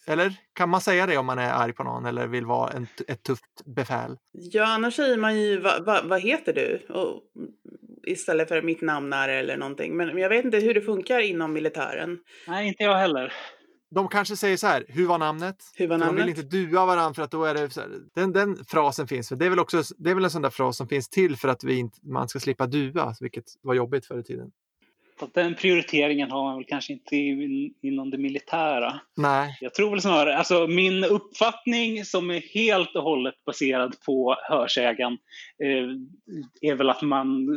Eller 0.07 0.35
kan 0.53 0.69
man 0.69 0.81
säga 0.81 1.07
det 1.07 1.17
om 1.17 1.27
man 1.27 1.39
är 1.39 1.53
arg 1.53 1.73
på 1.73 1.85
någon 1.85 2.07
eller 2.07 2.27
vill 2.27 2.47
vara 2.47 2.71
en, 2.71 2.87
ett 3.09 3.23
tufft 3.23 3.65
befäl? 3.65 4.17
Ja, 4.33 4.67
annars 4.67 4.97
säger 4.97 5.17
man 5.17 5.41
ju 5.41 5.61
vad 5.61 5.85
va, 5.85 6.01
vad 6.05 6.21
heter 6.21 6.53
du? 6.53 6.87
Och, 6.95 7.23
istället 8.07 8.49
för 8.49 8.63
mitt 8.63 8.81
namn 8.83 9.13
är 9.13 9.29
eller 9.29 9.57
någonting. 9.57 9.97
Men, 9.97 10.19
jag 10.19 10.29
vet 10.29 10.45
inte 10.45 10.59
hur 10.59 10.75
det 10.75 10.81
funkar 10.81 11.21
inom 11.21 11.53
militären. 11.53 12.19
Nej, 12.47 12.69
inte 12.69 12.83
jag 12.83 12.97
heller. 12.97 13.33
De 13.95 14.09
kanske 14.09 14.37
säger 14.37 14.57
så 14.57 14.67
här, 14.67 14.85
hur 14.89 15.07
var 15.07 15.19
namnet? 15.19 15.57
Hur 15.75 15.89
var 15.89 15.99
För 15.99 16.07
de 16.07 16.15
vill 16.17 16.25
namnet? 16.25 16.39
inte 16.39 16.57
dua 16.57 16.87
varandra 16.87 17.15
för 17.15 17.23
att 17.23 17.31
då 17.31 17.45
är 17.45 17.55
det 17.55 17.71
så 17.71 17.81
här, 17.81 17.89
den, 18.15 18.33
den 18.33 18.65
frasen 18.65 19.07
finns. 19.09 19.29
För 19.29 19.37
det 19.37 19.47
är 19.47 19.51
väl 19.51 19.59
också 19.59 19.83
det 19.99 20.11
är 20.11 20.15
väl 20.15 20.25
en 20.25 20.31
sån 20.31 20.43
där 20.43 20.51
fras 20.51 20.77
som 20.77 20.89
finns 20.89 21.09
till 21.09 21.37
för 21.37 21.49
att 21.49 21.65
vi 21.65 21.79
inte, 21.79 21.99
man 22.03 22.29
ska 22.29 22.41
slippa 22.41 22.67
dua, 22.67 23.15
vilket 23.21 23.45
var 23.63 23.75
jobbigt 23.75 24.07
förr 24.07 24.19
i 24.19 24.23
tiden. 24.23 24.51
Så 25.21 25.27
att 25.27 25.35
den 25.35 25.55
prioriteringen 25.55 26.31
har 26.31 26.45
man 26.45 26.57
väl 26.57 26.65
kanske 26.69 26.93
inte 26.93 27.17
inom 27.83 28.11
det 28.11 28.19
militära. 28.19 29.01
Nej, 29.17 29.59
Jag 29.61 29.75
tror 29.75 29.91
väl 29.91 30.01
snarare, 30.01 30.37
alltså 30.39 30.67
min 30.67 31.05
uppfattning 31.05 32.05
som 32.05 32.31
är 32.31 32.41
helt 32.55 32.97
och 32.97 33.03
hållet 33.03 33.35
baserad 33.47 33.95
på 34.07 34.37
hörsägen 34.49 35.13
eh, 35.65 35.89
är 36.71 36.75
väl 36.75 36.91
att 36.91 37.03
man 37.03 37.49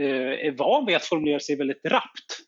eh, 0.00 0.46
är 0.46 0.56
van 0.56 0.86
vid 0.86 0.96
att 0.96 1.04
formulera 1.04 1.40
sig 1.40 1.56
väldigt 1.56 1.84
rappt 1.84 2.40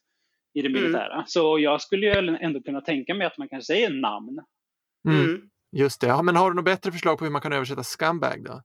i 0.54 0.62
det 0.62 0.68
Mm. 0.68 0.82
militära. 0.82 1.24
Så 1.26 1.58
jag 1.58 1.80
skulle 1.80 2.06
ju 2.06 2.36
ändå 2.40 2.60
kunna 2.62 2.80
tänka 2.80 3.14
mig 3.14 3.26
att 3.26 3.38
man 3.38 3.48
kanske 3.48 3.66
säger 3.74 3.90
namn. 3.90 4.38
mm. 5.08 5.24
Mm. 5.24 5.40
just 5.76 6.00
det. 6.00 6.06
Ja, 6.06 6.22
men 6.22 6.36
har 6.36 6.50
du 6.50 6.56
något 6.56 6.64
bättre 6.64 6.92
förslag 6.92 7.18
på 7.18 7.24
hur 7.24 7.32
man 7.32 7.40
kan 7.42 7.52
översätta 7.52 7.82
scumbag 7.82 8.44
då? 8.44 8.62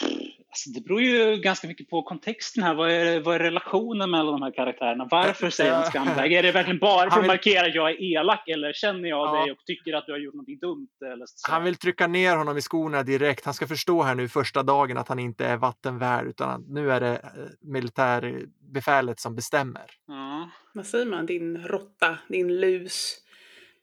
Alltså, 0.56 0.70
det 0.70 0.80
beror 0.80 1.02
ju 1.02 1.36
ganska 1.36 1.66
mycket 1.66 1.88
på 1.90 2.02
kontexten 2.02 2.62
här. 2.62 2.74
Vad 2.74 2.90
är, 2.90 3.20
vad 3.20 3.34
är 3.34 3.38
relationen 3.38 4.10
mellan 4.10 4.32
de 4.32 4.42
här 4.42 4.54
karaktärerna? 4.54 5.08
Varför 5.10 5.50
säger 5.50 5.74
han 5.74 5.84
scumbag? 5.84 6.32
Är 6.32 6.42
det 6.42 6.52
verkligen 6.52 6.78
bara 6.78 7.10
för 7.10 7.20
vill... 7.20 7.30
att 7.30 7.36
markera 7.36 7.66
att 7.66 7.74
jag 7.74 7.90
är 7.90 8.02
elak 8.02 8.48
eller 8.48 8.72
känner 8.72 9.08
jag 9.08 9.28
ja. 9.28 9.40
dig 9.40 9.52
och 9.52 9.58
tycker 9.66 9.92
att 9.92 10.06
du 10.06 10.12
har 10.12 10.18
gjort 10.18 10.34
något 10.34 10.60
dumt? 10.60 10.88
Eller 11.12 11.26
så? 11.26 11.52
Han 11.52 11.64
vill 11.64 11.76
trycka 11.76 12.06
ner 12.06 12.36
honom 12.36 12.58
i 12.58 12.60
skorna 12.60 13.02
direkt. 13.02 13.44
Han 13.44 13.54
ska 13.54 13.66
förstå 13.66 14.02
här 14.02 14.14
nu 14.14 14.28
första 14.28 14.62
dagen 14.62 14.96
att 14.96 15.08
han 15.08 15.18
inte 15.18 15.46
är 15.46 15.56
vattenvärd 15.56 16.26
utan 16.26 16.64
nu 16.68 16.92
är 16.92 17.00
det 17.00 17.12
eh, 17.12 17.20
militärbefälet 17.60 19.20
som 19.20 19.34
bestämmer. 19.34 19.86
Ja. 20.06 20.50
Vad 20.74 20.86
säger 20.86 21.06
man? 21.06 21.26
Din 21.26 21.58
råtta, 21.58 22.18
din 22.28 22.60
lus. 22.60 23.16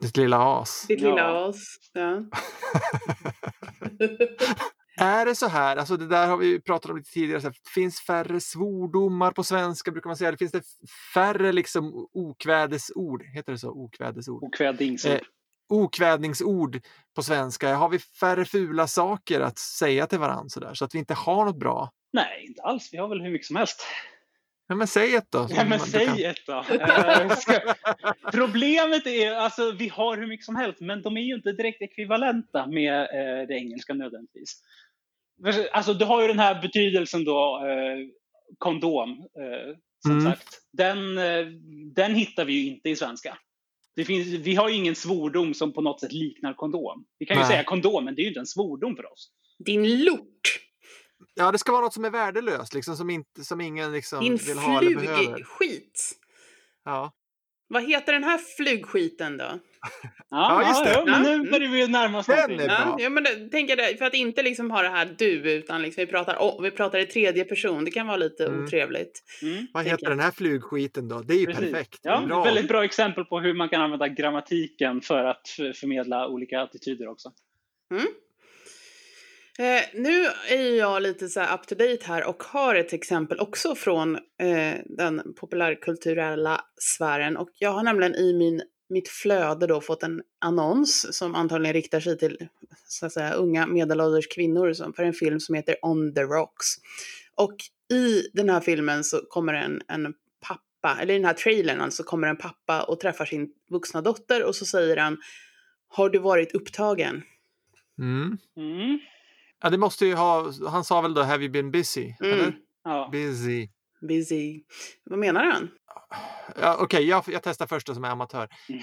Ditt 0.01 0.17
lilla 0.17 0.37
as. 0.37 0.85
Ditt 0.87 1.01
lilla 1.01 1.17
ja. 1.17 1.49
as, 1.49 1.63
ja. 1.93 2.23
Är 4.97 5.25
det 5.25 5.35
så 5.35 5.47
här, 5.47 5.75
alltså 5.77 5.97
det 5.97 6.07
där 6.07 6.27
har 6.27 6.37
vi 6.37 6.61
pratat 6.61 6.91
om 6.91 6.97
lite 6.97 7.11
tidigare, 7.11 7.41
så 7.41 7.47
här, 7.47 7.55
finns 7.73 8.01
färre 8.01 8.39
svordomar 8.39 9.31
på 9.31 9.43
svenska 9.43 9.91
brukar 9.91 10.09
man 10.09 10.17
säga, 10.17 10.27
eller 10.27 10.37
finns 10.37 10.51
det 10.51 10.63
färre 11.13 11.51
liksom 11.51 12.07
okvädesord, 12.13 13.23
heter 13.23 13.51
det 13.51 13.57
så? 13.57 13.69
Okvädesord? 13.69 14.43
Okvädningsord. 14.43 15.11
Eh, 15.11 15.19
okvädningsord 15.69 16.81
på 17.15 17.23
svenska. 17.23 17.75
Har 17.75 17.89
vi 17.89 17.99
färre 17.99 18.45
fula 18.45 18.87
saker 18.87 19.41
att 19.41 19.57
säga 19.57 20.07
till 20.07 20.19
varandra 20.19 20.49
så 20.49 20.59
där, 20.59 20.73
så 20.73 20.85
att 20.85 20.95
vi 20.95 20.99
inte 20.99 21.13
har 21.13 21.45
något 21.45 21.59
bra? 21.59 21.91
Nej, 22.13 22.45
inte 22.47 22.61
alls. 22.61 22.89
Vi 22.91 22.97
har 22.97 23.07
väl 23.07 23.21
hur 23.21 23.31
mycket 23.31 23.47
som 23.47 23.55
helst. 23.55 23.85
Ja, 24.73 24.77
men 24.77 24.87
säg 24.87 25.15
ett 25.15 25.31
då. 25.31 25.47
Ja, 25.49 25.65
men 25.65 25.79
säg 25.79 26.05
kan... 26.05 26.19
ett 26.19 26.45
då. 26.47 26.65
Eh, 26.73 27.35
ska... 27.35 27.59
Problemet 28.31 29.07
är, 29.07 29.35
alltså 29.35 29.71
vi 29.71 29.87
har 29.87 30.17
hur 30.17 30.27
mycket 30.27 30.45
som 30.45 30.55
helst, 30.55 30.81
men 30.81 31.01
de 31.01 31.17
är 31.17 31.21
ju 31.21 31.35
inte 31.35 31.51
direkt 31.51 31.81
ekvivalenta 31.81 32.67
med 32.67 32.99
eh, 32.99 33.47
det 33.47 33.53
engelska 33.53 33.93
nödvändigtvis. 33.93 34.61
Alltså 35.71 35.93
du 35.93 36.05
har 36.05 36.21
ju 36.21 36.27
den 36.27 36.39
här 36.39 36.61
betydelsen 36.61 37.23
då, 37.25 37.65
eh, 37.67 38.07
kondom, 38.57 39.09
eh, 39.11 39.75
som 39.99 40.11
mm. 40.11 40.31
sagt. 40.31 40.49
Den, 40.71 41.17
eh, 41.17 41.45
den 41.95 42.15
hittar 42.15 42.45
vi 42.45 42.53
ju 42.53 42.67
inte 42.67 42.89
i 42.89 42.95
svenska. 42.95 43.37
Det 43.95 44.05
finns, 44.05 44.27
vi 44.27 44.55
har 44.55 44.69
ju 44.69 44.75
ingen 44.75 44.95
svordom 44.95 45.53
som 45.53 45.73
på 45.73 45.81
något 45.81 45.99
sätt 45.99 46.11
liknar 46.11 46.53
kondom. 46.53 47.05
Vi 47.19 47.25
kan 47.25 47.37
ju 47.37 47.41
Nej. 47.41 47.51
säga 47.51 47.63
kondom, 47.63 48.05
men 48.05 48.15
det 48.15 48.21
är 48.21 48.23
ju 48.23 48.29
inte 48.29 48.39
en 48.39 48.45
svordom 48.45 48.95
för 48.95 49.11
oss. 49.13 49.31
Din 49.65 50.03
lort! 50.03 50.62
Ja, 51.33 51.51
det 51.51 51.57
ska 51.57 51.71
vara 51.71 51.81
något 51.81 51.93
som 51.93 52.05
är 52.05 52.09
värdelöst, 52.09 52.73
liksom, 52.73 52.97
som, 52.97 53.09
inte, 53.09 53.43
som 53.43 53.61
ingen 53.61 53.91
liksom, 53.91 54.19
Din 54.19 54.35
vill 54.35 54.57
ha 54.57 54.77
eller 54.77 54.95
behöver. 54.95 55.17
Din 55.17 55.35
flugskit! 55.35 56.11
Ja. 56.85 57.11
Vad 57.67 57.83
heter 57.83 58.13
den 58.13 58.23
här 58.23 58.37
flugskiten 58.37 59.37
då? 59.37 59.43
Ja, 59.43 59.59
ja 60.29 60.67
just 60.67 60.83
det. 60.83 60.91
Ja, 60.91 61.05
men 61.05 61.21
nu 61.23 61.51
börjar 61.51 61.69
vi 61.69 61.87
närma 61.87 62.19
oss 62.19 62.25
Den 62.25 62.59
är 62.59 62.65
bra. 62.65 62.97
Ja, 62.99 63.09
men 63.09 63.23
det, 63.23 63.49
tänker 63.49 63.75
det, 63.75 63.97
för 63.97 64.05
att 64.05 64.13
inte 64.13 64.43
liksom 64.43 64.71
ha 64.71 64.81
det 64.81 64.89
här 64.89 65.15
du, 65.17 65.51
utan 65.51 65.81
liksom 65.81 66.01
vi, 66.01 66.07
pratar, 66.07 66.35
oh, 66.35 66.61
vi 66.61 66.71
pratar 66.71 66.99
i 66.99 67.05
tredje 67.05 67.43
person. 67.43 67.85
Det 67.85 67.91
kan 67.91 68.07
vara 68.07 68.17
lite 68.17 68.45
mm. 68.45 68.63
otrevligt. 68.63 69.23
Mm. 69.41 69.67
Vad 69.73 69.85
heter 69.85 70.09
den 70.09 70.19
här 70.19 70.31
flugskiten 70.31 71.07
då? 71.07 71.19
Det 71.19 71.33
är 71.33 71.37
ju 71.37 71.45
Precis. 71.45 71.71
perfekt. 71.71 71.99
Ja, 72.01 72.23
bra. 72.27 72.43
väldigt 72.43 72.67
bra 72.67 72.83
exempel 72.83 73.25
på 73.25 73.39
hur 73.39 73.53
man 73.53 73.69
kan 73.69 73.81
använda 73.81 74.07
grammatiken 74.07 75.01
för 75.01 75.23
att 75.23 75.47
förmedla 75.57 76.27
olika 76.27 76.61
attityder 76.61 77.07
också. 77.07 77.31
Mm. 77.91 78.07
Eh, 79.59 79.83
nu 79.93 80.25
är 80.49 80.77
jag 80.77 81.01
lite 81.01 81.29
så 81.29 81.41
up 81.41 81.67
to 81.67 81.75
date 81.75 82.05
här 82.05 82.25
och 82.25 82.43
har 82.43 82.75
ett 82.75 82.93
exempel 82.93 83.39
också 83.39 83.75
från 83.75 84.15
eh, 84.15 84.75
den 84.85 85.33
populärkulturella 85.39 86.61
sfären. 86.79 87.37
Och 87.37 87.49
jag 87.53 87.71
har 87.71 87.83
nämligen 87.83 88.15
i 88.15 88.33
min, 88.33 88.61
mitt 88.89 89.09
flöde 89.09 89.67
då 89.67 89.81
fått 89.81 90.03
en 90.03 90.21
annons 90.41 91.17
som 91.17 91.35
antagligen 91.35 91.73
riktar 91.73 91.99
sig 91.99 92.17
till 92.17 92.47
så 92.87 93.05
att 93.05 93.11
säga, 93.11 93.33
unga 93.33 93.67
medelålders 93.67 94.27
kvinnor 94.27 94.73
som, 94.73 94.93
för 94.93 95.03
en 95.03 95.13
film 95.13 95.39
som 95.39 95.55
heter 95.55 95.75
On 95.81 96.13
the 96.13 96.21
Rocks. 96.21 96.65
Och 97.35 97.55
i 97.93 98.29
den 98.33 98.49
här 98.49 98.59
filmen 98.59 99.03
så 99.03 99.17
kommer 99.29 99.53
en, 99.53 99.81
en 99.87 100.13
pappa, 100.47 101.01
eller 101.01 101.13
i 101.13 101.17
den 101.17 101.25
här 101.25 101.33
trailern 101.33 101.81
alltså, 101.81 102.03
kommer 102.03 102.27
en 102.27 102.37
pappa 102.37 102.83
och 102.83 102.99
träffar 102.99 103.25
sin 103.25 103.53
vuxna 103.69 104.01
dotter 104.01 104.43
och 104.43 104.55
så 104.55 104.65
säger 104.65 104.97
han 104.97 105.17
Har 105.87 106.09
du 106.09 106.19
varit 106.19 106.55
upptagen? 106.55 107.23
Mm. 107.99 108.37
Mm. 108.57 108.99
Ja, 109.63 109.69
det 109.69 109.77
måste 109.77 110.05
ju 110.05 110.15
ha, 110.15 110.51
han 110.69 110.83
sa 110.83 111.01
väl 111.01 111.13
då 111.13 111.21
have 111.21 111.43
you 111.43 111.51
been 111.51 111.71
busy? 111.71 112.13
Mm. 112.19 112.33
Eller? 112.33 112.55
Ja. 112.83 113.09
Busy. 113.11 113.69
Busy. 114.07 114.63
Vad 115.03 115.19
menar 115.19 115.45
han? 115.45 115.69
Ja, 116.61 116.73
Okej, 116.73 116.83
okay, 116.83 117.03
jag, 117.03 117.23
jag 117.27 117.43
testar 117.43 117.67
först 117.67 117.87
som 117.87 118.03
är 118.03 118.09
amatör. 118.09 118.47
Mm. 118.69 118.79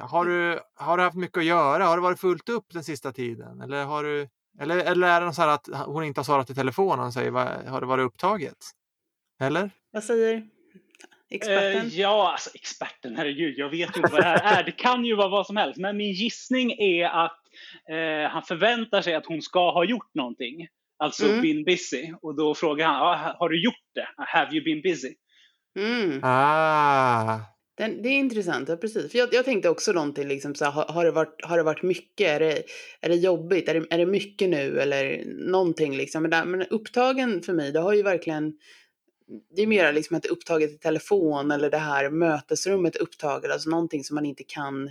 Eh, 0.00 0.08
har, 0.08 0.24
du, 0.24 0.60
har 0.76 0.96
du 0.96 1.02
haft 1.02 1.16
mycket 1.16 1.38
att 1.38 1.44
göra? 1.44 1.84
Har 1.84 1.96
det 1.96 2.02
varit 2.02 2.20
fullt 2.20 2.48
upp 2.48 2.64
den 2.72 2.84
sista 2.84 3.12
tiden? 3.12 3.60
Eller, 3.60 3.84
har 3.84 4.04
du, 4.04 4.28
eller, 4.60 4.76
eller 4.76 5.08
är 5.08 5.20
det 5.20 5.32
så 5.32 5.42
här 5.42 5.48
att 5.48 5.68
hon 5.86 6.04
inte 6.04 6.20
har 6.20 6.24
svarat 6.24 6.50
i 6.50 6.54
telefon 6.54 7.00
och 7.00 7.12
säger 7.12 7.30
har 7.68 7.80
det 7.80 7.86
varit 7.86 8.06
upptaget? 8.06 8.56
Eller? 9.40 9.70
Vad 9.92 10.04
säger 10.04 10.42
experten? 11.30 11.86
Eh, 11.86 12.00
ja, 12.00 12.32
alltså 12.32 12.50
experten, 12.54 13.16
herregud, 13.16 13.54
jag 13.58 13.68
vet 13.68 13.96
inte 13.96 14.12
vad 14.12 14.20
det 14.20 14.24
här 14.24 14.58
är. 14.58 14.64
Det 14.64 14.72
kan 14.72 15.04
ju 15.04 15.16
vara 15.16 15.28
vad 15.28 15.46
som 15.46 15.56
helst, 15.56 15.78
men 15.78 15.96
min 15.96 16.12
gissning 16.12 16.72
är 16.72 17.04
att 17.04 17.45
eh, 17.90 18.30
han 18.30 18.42
förväntar 18.42 19.02
sig 19.02 19.14
att 19.14 19.26
hon 19.26 19.42
ska 19.42 19.72
ha 19.72 19.84
gjort 19.84 20.14
någonting. 20.14 20.68
Alltså 20.98 21.26
mm. 21.26 21.42
been 21.42 21.64
busy. 21.64 22.12
Och 22.22 22.36
då 22.36 22.54
frågar 22.54 22.86
han, 22.86 22.96
ah, 22.96 23.36
har 23.38 23.48
du 23.48 23.64
gjort 23.64 23.74
det? 23.94 24.08
Have 24.16 24.56
you 24.56 24.64
been 24.64 24.82
busy? 24.82 25.14
Mm. 25.78 26.20
Ah. 26.22 27.40
Den, 27.76 28.02
det 28.02 28.08
är 28.08 28.18
intressant, 28.18 28.68
ja, 28.68 28.76
precis. 28.76 29.12
För 29.12 29.18
jag, 29.18 29.34
jag 29.34 29.44
tänkte 29.44 29.68
också 29.68 29.92
någonting, 29.92 30.28
liksom, 30.28 30.54
så 30.54 30.64
här, 30.64 30.72
har, 30.72 30.84
har, 30.84 31.04
det 31.04 31.10
varit, 31.10 31.44
har 31.44 31.56
det 31.56 31.62
varit 31.62 31.82
mycket? 31.82 32.28
Är 32.28 32.40
det, 32.40 32.62
är 33.00 33.08
det 33.08 33.14
jobbigt? 33.14 33.68
Är 33.68 33.74
det, 33.74 33.86
är 33.90 33.98
det 33.98 34.06
mycket 34.06 34.48
nu? 34.48 34.80
Eller 34.80 35.24
någonting 35.50 35.96
liksom. 35.96 36.22
Men, 36.22 36.30
där, 36.30 36.44
men 36.44 36.62
upptagen 36.62 37.42
för 37.42 37.52
mig, 37.52 37.72
det 37.72 37.80
har 37.80 37.92
ju 37.92 38.02
verkligen 38.02 38.52
det 39.56 39.62
är 39.62 39.66
mer 39.66 39.92
liksom 39.92 40.16
ett 40.16 40.26
upptaget 40.26 40.70
i 40.70 40.78
telefon 40.78 41.50
eller 41.50 41.70
det 41.70 41.78
här 41.78 42.10
mötesrummet 42.10 42.96
upptaget, 42.96 43.50
alltså 43.50 43.70
någonting 43.70 44.04
som 44.04 44.14
man 44.14 44.26
inte 44.26 44.44
kan 44.44 44.90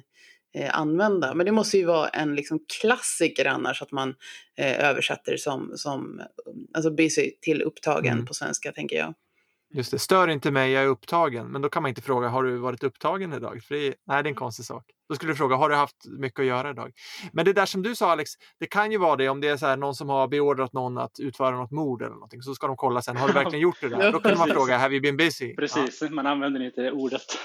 eh, 0.56 0.80
använda. 0.80 1.34
Men 1.34 1.46
det 1.46 1.52
måste 1.52 1.78
ju 1.78 1.86
vara 1.86 2.10
en 2.10 2.36
liksom 2.36 2.60
klassiker 2.80 3.46
annars 3.46 3.82
att 3.82 3.92
man 3.92 4.16
eh, 4.58 4.90
översätter 4.90 5.38
som, 5.38 5.72
som 5.76 6.22
alltså 6.74 6.92
busy 6.92 7.32
till 7.42 7.62
upptagen 7.62 8.14
mm. 8.14 8.26
på 8.26 8.34
svenska 8.34 8.72
tänker 8.72 8.96
jag. 8.96 9.14
Just 9.74 9.92
det, 9.92 10.00
stör 10.00 10.28
inte 10.28 10.52
mig, 10.52 10.72
jag 10.72 10.84
är 10.84 10.88
upptagen. 10.88 11.48
Men 11.48 11.62
då 11.62 11.70
kan 11.70 11.84
man 11.84 11.90
inte 11.90 12.02
fråga, 12.02 12.28
har 12.28 12.44
du 12.44 12.58
varit 12.58 12.84
upptagen 12.84 13.34
idag? 13.34 13.64
För 13.64 13.76
det 13.76 13.88
är, 13.88 13.96
nej, 14.08 14.24
det 14.24 14.28
är 14.28 14.32
en 14.32 14.36
konstig 14.36 14.66
sak. 14.66 14.84
Då 15.10 15.16
skulle 15.16 15.32
du 15.32 15.36
fråga, 15.36 15.56
har 15.56 15.70
du 15.70 15.76
haft 15.76 16.06
mycket 16.06 16.40
att 16.40 16.46
göra 16.46 16.70
idag? 16.70 16.92
Men 17.34 17.46
det 17.46 17.54
där 17.54 17.66
som 17.66 17.84
du 17.84 17.96
sa 17.96 18.12
Alex, 18.12 18.32
det 18.60 18.66
kan 18.66 18.92
ju 18.92 18.98
vara 18.98 19.16
det 19.16 19.30
om 19.30 19.42
det 19.42 19.48
är 19.48 19.58
så 19.58 19.66
här, 19.66 19.78
någon 19.78 19.96
som 19.96 20.10
har 20.10 20.28
beordrat 20.28 20.74
någon 20.74 20.98
att 20.98 21.20
utföra 21.20 21.58
något 21.58 21.72
mord 21.72 22.02
eller 22.02 22.14
någonting. 22.14 22.42
Så 22.42 22.56
ska 22.56 22.68
de 22.68 22.78
kolla 22.78 23.02
sen, 23.02 23.18
har 23.18 23.28
du 23.28 23.34
verkligen 23.44 23.60
gjort 23.60 23.82
det 23.82 23.90
där? 23.90 24.12
Då 24.12 24.20
kan 24.20 24.38
man 24.38 24.48
fråga, 24.48 24.78
have 24.78 24.96
you 24.96 25.02
been 25.02 25.18
busy? 25.18 25.56
Precis, 25.56 26.02
ja. 26.02 26.10
man 26.10 26.26
använder 26.28 26.66
inte 26.66 26.92
ordet. 26.92 27.38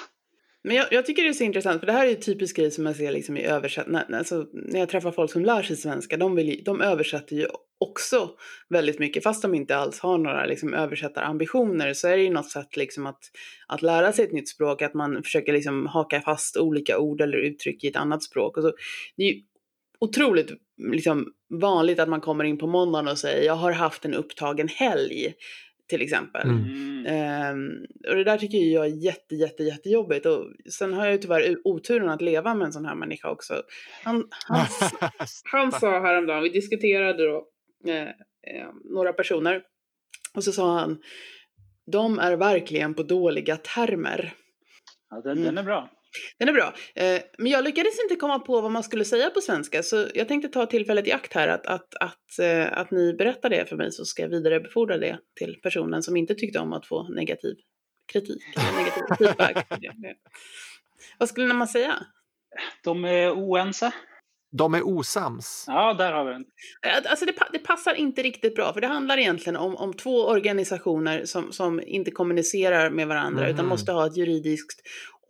Men 0.64 0.76
jag, 0.76 0.86
jag, 0.90 1.06
tycker 1.06 1.22
det 1.22 1.28
är 1.28 1.32
så 1.32 1.44
intressant, 1.44 1.80
för 1.80 1.86
det 1.86 1.92
här 1.92 2.06
är 2.06 2.10
ju 2.10 2.16
typisk 2.16 2.56
grej 2.56 2.70
som 2.70 2.84
man 2.84 2.94
ser 2.94 3.12
liksom 3.12 3.36
i 3.36 3.44
översättning. 3.44 3.96
Alltså, 4.12 4.46
när 4.52 4.80
jag 4.80 4.88
träffar 4.88 5.12
folk 5.12 5.32
som 5.32 5.44
lär 5.44 5.62
sig 5.62 5.76
svenska, 5.76 6.16
de, 6.16 6.34
vill, 6.34 6.62
de 6.64 6.80
översätter 6.80 7.36
ju 7.36 7.46
också 7.80 8.30
väldigt 8.68 8.98
mycket. 8.98 9.22
Fast 9.22 9.42
de 9.42 9.54
inte 9.54 9.76
alls 9.76 10.00
har 10.00 10.18
några 10.18 10.46
liksom, 10.46 10.74
översättarambitioner 10.74 11.92
så 11.92 12.08
är 12.08 12.16
det 12.16 12.22
ju 12.22 12.30
något 12.30 12.50
sätt 12.50 12.76
liksom, 12.76 13.06
att, 13.06 13.20
att 13.68 13.82
lära 13.82 14.12
sig 14.12 14.24
ett 14.24 14.32
nytt 14.32 14.48
språk, 14.48 14.82
att 14.82 14.94
man 14.94 15.22
försöker 15.22 15.52
liksom, 15.52 15.86
haka 15.86 16.20
fast 16.20 16.56
olika 16.56 16.98
ord 16.98 17.20
eller 17.20 17.38
uttryck 17.38 17.84
i 17.84 17.88
ett 17.88 17.96
annat 17.96 18.22
språk. 18.22 18.56
Och 18.56 18.62
så, 18.62 18.72
det 19.16 19.22
är 19.22 19.32
ju 19.32 19.42
otroligt 20.00 20.50
liksom, 20.92 21.26
vanligt 21.60 21.98
att 22.00 22.08
man 22.08 22.20
kommer 22.20 22.44
in 22.44 22.58
på 22.58 22.66
måndagen 22.66 23.08
och 23.08 23.18
säger 23.18 23.46
jag 23.46 23.54
har 23.54 23.72
haft 23.72 24.04
en 24.04 24.14
upptagen 24.14 24.68
helg 24.68 25.34
till 25.90 26.02
exempel. 26.02 26.48
Mm. 26.48 27.54
Um, 27.54 27.86
och 28.08 28.16
det 28.16 28.24
där 28.24 28.38
tycker 28.38 28.58
jag 28.58 28.86
är 28.86 28.90
jätte, 28.90 29.34
jätte, 29.34 29.62
jättejobbigt. 29.62 30.26
Och 30.26 30.46
sen 30.70 30.94
har 30.94 31.04
jag 31.04 31.12
ju 31.12 31.18
tyvärr 31.18 31.56
oturen 31.64 32.08
att 32.08 32.22
leva 32.22 32.54
med 32.54 32.66
en 32.66 32.72
sån 32.72 32.84
här 32.84 32.94
människa 32.94 33.30
också. 33.30 33.62
Han, 34.04 34.28
han, 34.46 34.66
han 35.52 35.72
sa 35.72 36.00
häromdagen, 36.00 36.42
vi 36.42 36.48
diskuterade 36.48 37.24
då 37.24 37.46
eh, 37.86 38.02
eh, 38.02 38.68
några 38.84 39.12
personer, 39.12 39.62
och 40.34 40.44
så 40.44 40.52
sa 40.52 40.78
han, 40.78 41.02
de 41.92 42.18
är 42.18 42.36
verkligen 42.36 42.94
på 42.94 43.02
dåliga 43.02 43.56
termer. 43.56 44.32
Ja, 45.10 45.20
den, 45.20 45.32
mm. 45.32 45.44
den 45.44 45.58
är 45.58 45.62
bra. 45.62 45.90
Den 46.38 46.48
är 46.48 46.52
bra. 46.52 46.74
Eh, 46.94 47.22
men 47.38 47.52
jag 47.52 47.64
lyckades 47.64 48.00
inte 48.02 48.16
komma 48.16 48.38
på 48.38 48.60
vad 48.60 48.70
man 48.70 48.82
skulle 48.82 49.04
säga 49.04 49.30
på 49.30 49.40
svenska 49.40 49.82
så 49.82 50.06
jag 50.14 50.28
tänkte 50.28 50.48
ta 50.48 50.66
tillfället 50.66 51.06
i 51.06 51.12
akt 51.12 51.32
här 51.32 51.48
att, 51.48 51.66
att, 51.66 51.94
att, 52.00 52.38
eh, 52.40 52.78
att 52.78 52.90
ni 52.90 53.14
berättar 53.14 53.50
det 53.50 53.66
för 53.66 53.76
mig 53.76 53.92
så 53.92 54.04
ska 54.04 54.22
jag 54.22 54.28
vidarebefordra 54.28 54.98
det 54.98 55.18
till 55.38 55.60
personen 55.62 56.02
som 56.02 56.16
inte 56.16 56.34
tyckte 56.34 56.58
om 56.58 56.72
att 56.72 56.86
få 56.86 57.08
negativ 57.08 57.54
kritik 58.12 58.42
negativ 58.56 59.02
feedback. 59.18 59.66
Vad 61.18 61.28
skulle 61.28 61.54
man 61.54 61.68
säga? 61.68 61.94
De 62.84 63.04
är 63.04 63.30
oense. 63.30 63.92
De 64.52 64.74
är 64.74 64.82
osams. 64.82 65.64
Ja, 65.66 65.94
där 65.94 66.12
har 66.12 66.24
vi 66.24 66.32
den. 66.32 66.44
Alltså 67.08 67.24
det, 67.24 67.34
det, 67.52 67.58
passar 67.58 67.94
inte 67.94 68.22
riktigt 68.22 68.54
bra, 68.54 68.72
för 68.72 68.80
det 68.80 68.86
handlar 68.86 69.18
egentligen 69.18 69.56
om, 69.56 69.76
om 69.76 69.94
två 69.94 70.26
organisationer 70.26 71.24
som, 71.24 71.52
som 71.52 71.80
inte 71.80 72.10
kommunicerar 72.10 72.90
med 72.90 73.08
varandra, 73.08 73.42
mm. 73.42 73.54
utan 73.54 73.66
måste 73.66 73.92
ha 73.92 74.06
ett 74.06 74.16
juridiskt 74.16 74.80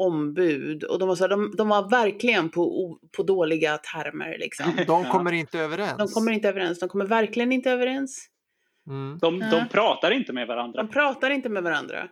ombud. 0.01 0.85
Och 0.85 0.99
de 0.99 1.09
var, 1.09 1.17
så 1.17 1.27
de, 1.27 1.55
de 1.57 1.69
var 1.69 1.91
verkligen 1.91 2.49
på, 2.49 2.99
på 3.17 3.23
dåliga 3.23 3.79
termer. 3.79 4.37
Liksom. 4.39 4.73
De 4.87 5.05
kommer 5.05 5.33
inte 5.33 5.59
överens. 5.59 5.99
De 5.99 6.09
kommer 6.09 6.33
inte 6.33 6.49
överens. 6.49 6.79
De 6.81 6.89
kommer 6.89 7.07
verkligen 7.07 7.53
inte 7.53 7.71
överens. 7.71 8.27
Mm. 8.89 9.19
De, 9.19 9.39
de 9.39 9.69
pratar 9.69 10.11
inte 10.11 10.33
med 10.33 10.47
varandra. 10.47 10.83
De 10.83 10.89
pratar 10.89 11.31
inte 11.31 11.49
med 11.49 11.63
varandra. 11.63 12.09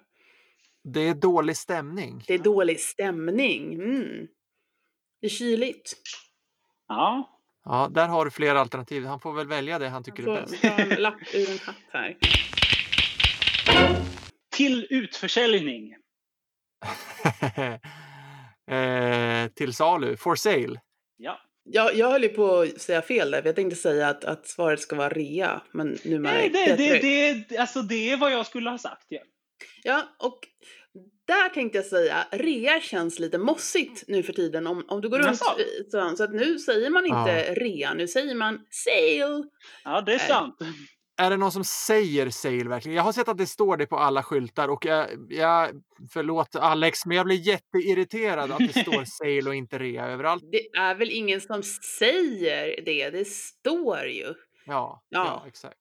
Det 0.85 1.09
är 1.09 1.15
dålig 1.15 1.57
stämning. 1.57 2.25
Det 2.27 2.35
är 2.35 2.39
dålig 2.39 2.81
stämning. 2.81 3.75
Mm. 3.75 4.27
Det 5.21 5.27
är 5.27 5.31
kyligt. 5.31 5.93
Ja. 6.89 7.35
Ja, 7.65 7.89
där 7.95 8.09
har 8.09 8.25
du 8.25 8.31
fler 8.31 8.55
alternativ. 8.55 9.05
Han 9.05 9.21
får 9.21 9.33
väl 9.33 9.47
välja 9.47 9.79
det 9.79 9.89
han 9.89 10.03
Jag 10.07 10.17
tycker 10.17 10.31
är 10.31 10.37
får 10.37 10.51
bäst. 10.51 10.63
ta 10.63 10.69
en 10.69 11.03
lapp 11.03 11.35
ur 11.35 11.51
en 11.51 11.59
hatt 11.59 11.77
här. 11.93 12.17
Till 14.51 14.87
utförsäljning. 14.91 15.95
eh, 18.71 19.49
till 19.49 19.75
salu, 19.75 20.17
for 20.17 20.35
sale. 20.35 20.81
Ja. 21.17 21.41
Jag, 21.71 21.95
jag 21.95 22.11
höll 22.11 22.23
ju 22.23 22.29
på 22.29 22.61
att 22.61 22.81
säga 22.81 23.03
fel 23.03 23.31
där, 23.31 23.43
för 23.43 23.49
jag 23.49 23.57
tänkte 23.57 23.77
säga 23.77 24.09
att, 24.09 24.25
att 24.25 24.47
svaret 24.47 24.81
ska 24.81 24.97
vara 24.97 25.09
rea, 25.09 25.63
men 25.73 25.99
nu 26.05 26.19
Nej, 26.19 26.51
det, 26.51 26.77
det, 26.77 26.99
det, 27.49 27.59
alltså 27.59 27.83
det 27.83 28.11
är 28.11 28.17
vad 28.17 28.33
jag 28.33 28.47
skulle 28.47 28.71
ha 28.71 28.79
sagt. 28.79 29.07
Ja. 29.09 29.21
Ja, 29.83 30.03
och 30.19 30.39
där 31.27 31.49
tänkte 31.49 31.79
jag 31.79 31.85
säga, 31.85 32.27
rea 32.31 32.81
känns 32.81 33.19
lite 33.19 33.39
mossigt 33.39 34.05
nu 34.09 34.23
för 34.23 34.33
tiden 34.33 34.67
om, 34.67 34.85
om 34.89 35.01
du 35.01 35.09
går 35.09 35.19
runt. 35.19 35.39
Så, 35.39 36.17
så 36.17 36.25
att 36.25 36.33
nu 36.33 36.59
säger 36.59 36.91
man 36.91 37.07
inte 37.07 37.55
rea, 37.55 37.95
nu 37.95 38.09
säger 38.09 38.35
man 38.35 38.61
sale. 38.71 39.45
ja, 39.85 40.01
det 40.01 40.15
är 40.15 40.19
sant. 40.19 40.59
Är 41.19 41.31
det 41.31 41.37
någon 41.37 41.53
som 41.53 41.65
säger 41.65 42.31
sale 42.31 42.69
verkligen? 42.69 42.97
Jag 42.97 43.03
har 43.03 43.13
sett 43.13 43.29
att 43.29 43.39
det 43.39 43.47
står 43.47 43.77
det 43.77 43.87
på 43.87 43.97
alla 43.97 44.23
skyltar 44.23 44.69
och 44.69 44.85
jag, 44.85 45.09
jag 45.29 45.83
förlåt 46.11 46.57
Alex, 46.57 47.07
men 47.07 47.17
jag 47.17 47.27
blir 47.27 47.37
jätteirriterad 47.37 48.51
att 48.51 48.59
det 48.59 48.81
står 48.81 49.05
sale 49.07 49.49
och 49.51 49.55
inte 49.55 49.79
rea 49.79 50.07
överallt. 50.07 50.45
Det 50.53 50.69
är 50.79 50.95
väl 50.95 51.11
ingen 51.11 51.41
som 51.41 51.63
säger 51.99 52.85
det, 52.85 53.11
det 53.11 53.29
står 53.29 54.05
ju. 54.07 54.25
Ja, 54.25 54.35
ja. 54.65 55.03
Ja. 55.09 55.45
exakt. 55.49 55.77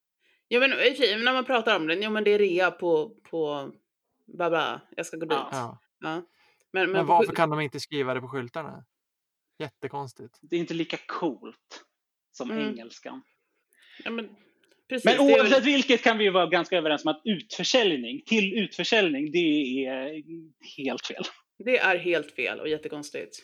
Jo 0.49 0.59
men 0.59 0.69
sig, 0.71 1.23
när 1.23 1.33
man 1.33 1.45
pratar 1.45 1.75
om 1.75 1.87
det, 1.87 1.93
jo 1.95 2.09
men 2.09 2.23
det 2.23 2.31
är 2.31 2.39
rea 2.39 2.71
på, 2.71 3.15
på 3.29 3.71
bla 4.25 4.49
bla, 4.49 4.81
jag 4.95 5.05
ska 5.05 5.17
gå 5.17 5.25
dit. 5.25 5.37
Ja. 5.51 5.79
Ja. 5.99 6.09
Men, 6.09 6.23
men, 6.71 6.91
Men 6.91 7.05
varför 7.05 7.33
kan 7.33 7.49
de 7.49 7.59
inte 7.59 7.79
skriva 7.79 8.13
det 8.13 8.21
på 8.21 8.27
skyltarna? 8.27 8.85
Jättekonstigt. 9.59 10.37
Det 10.41 10.55
är 10.55 10.59
inte 10.59 10.73
lika 10.73 10.97
coolt 11.07 11.85
som 12.31 12.51
Mm. 12.51 12.67
engelskan. 12.67 13.21
Ja, 14.03 14.11
men, 14.11 14.35
precis, 14.89 15.05
Men 15.05 15.13
det 15.27 15.33
oavsett 15.33 15.51
väl, 15.57 15.63
vilket 15.63 16.03
kan 16.03 16.17
vi 16.17 16.23
ju 16.23 16.29
vara 16.31 16.45
ganska 16.47 16.77
överens 16.77 17.05
om 17.05 17.11
att 17.11 17.21
utförsäljning 17.23 18.21
till 18.25 18.57
utförsäljning, 18.57 19.31
det 19.31 19.85
är 19.85 20.23
helt 20.77 21.05
fel. 21.05 21.23
det 21.65 21.77
är 21.77 21.97
helt 21.97 22.31
fel 22.31 22.59
och 22.59 22.69
jättekonstigt. 22.69 23.37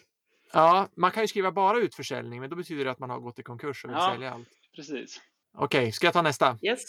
Ja, 0.54 0.90
man 0.98 1.12
kan 1.12 1.24
ju 1.24 1.28
skriva 1.28 1.52
bara 1.52 1.78
utförsäljning, 1.80 2.40
men 2.42 2.50
då 2.50 2.56
betyder 2.56 2.86
det 2.86 2.92
att 2.92 3.00
man 3.00 3.10
har 3.10 3.20
gått 3.20 3.40
i 3.40 3.44
konkurs 3.44 3.84
och 3.86 3.90
vill 3.90 3.98
Ja. 4.00 4.12
sälja 4.14 4.32
allt. 4.32 4.48
Precis. 4.76 5.22
Okej, 5.58 5.92
ska 5.92 6.08
jag 6.08 6.14
ta 6.14 6.22
nästa? 6.22 6.58
Yes. 6.62 6.82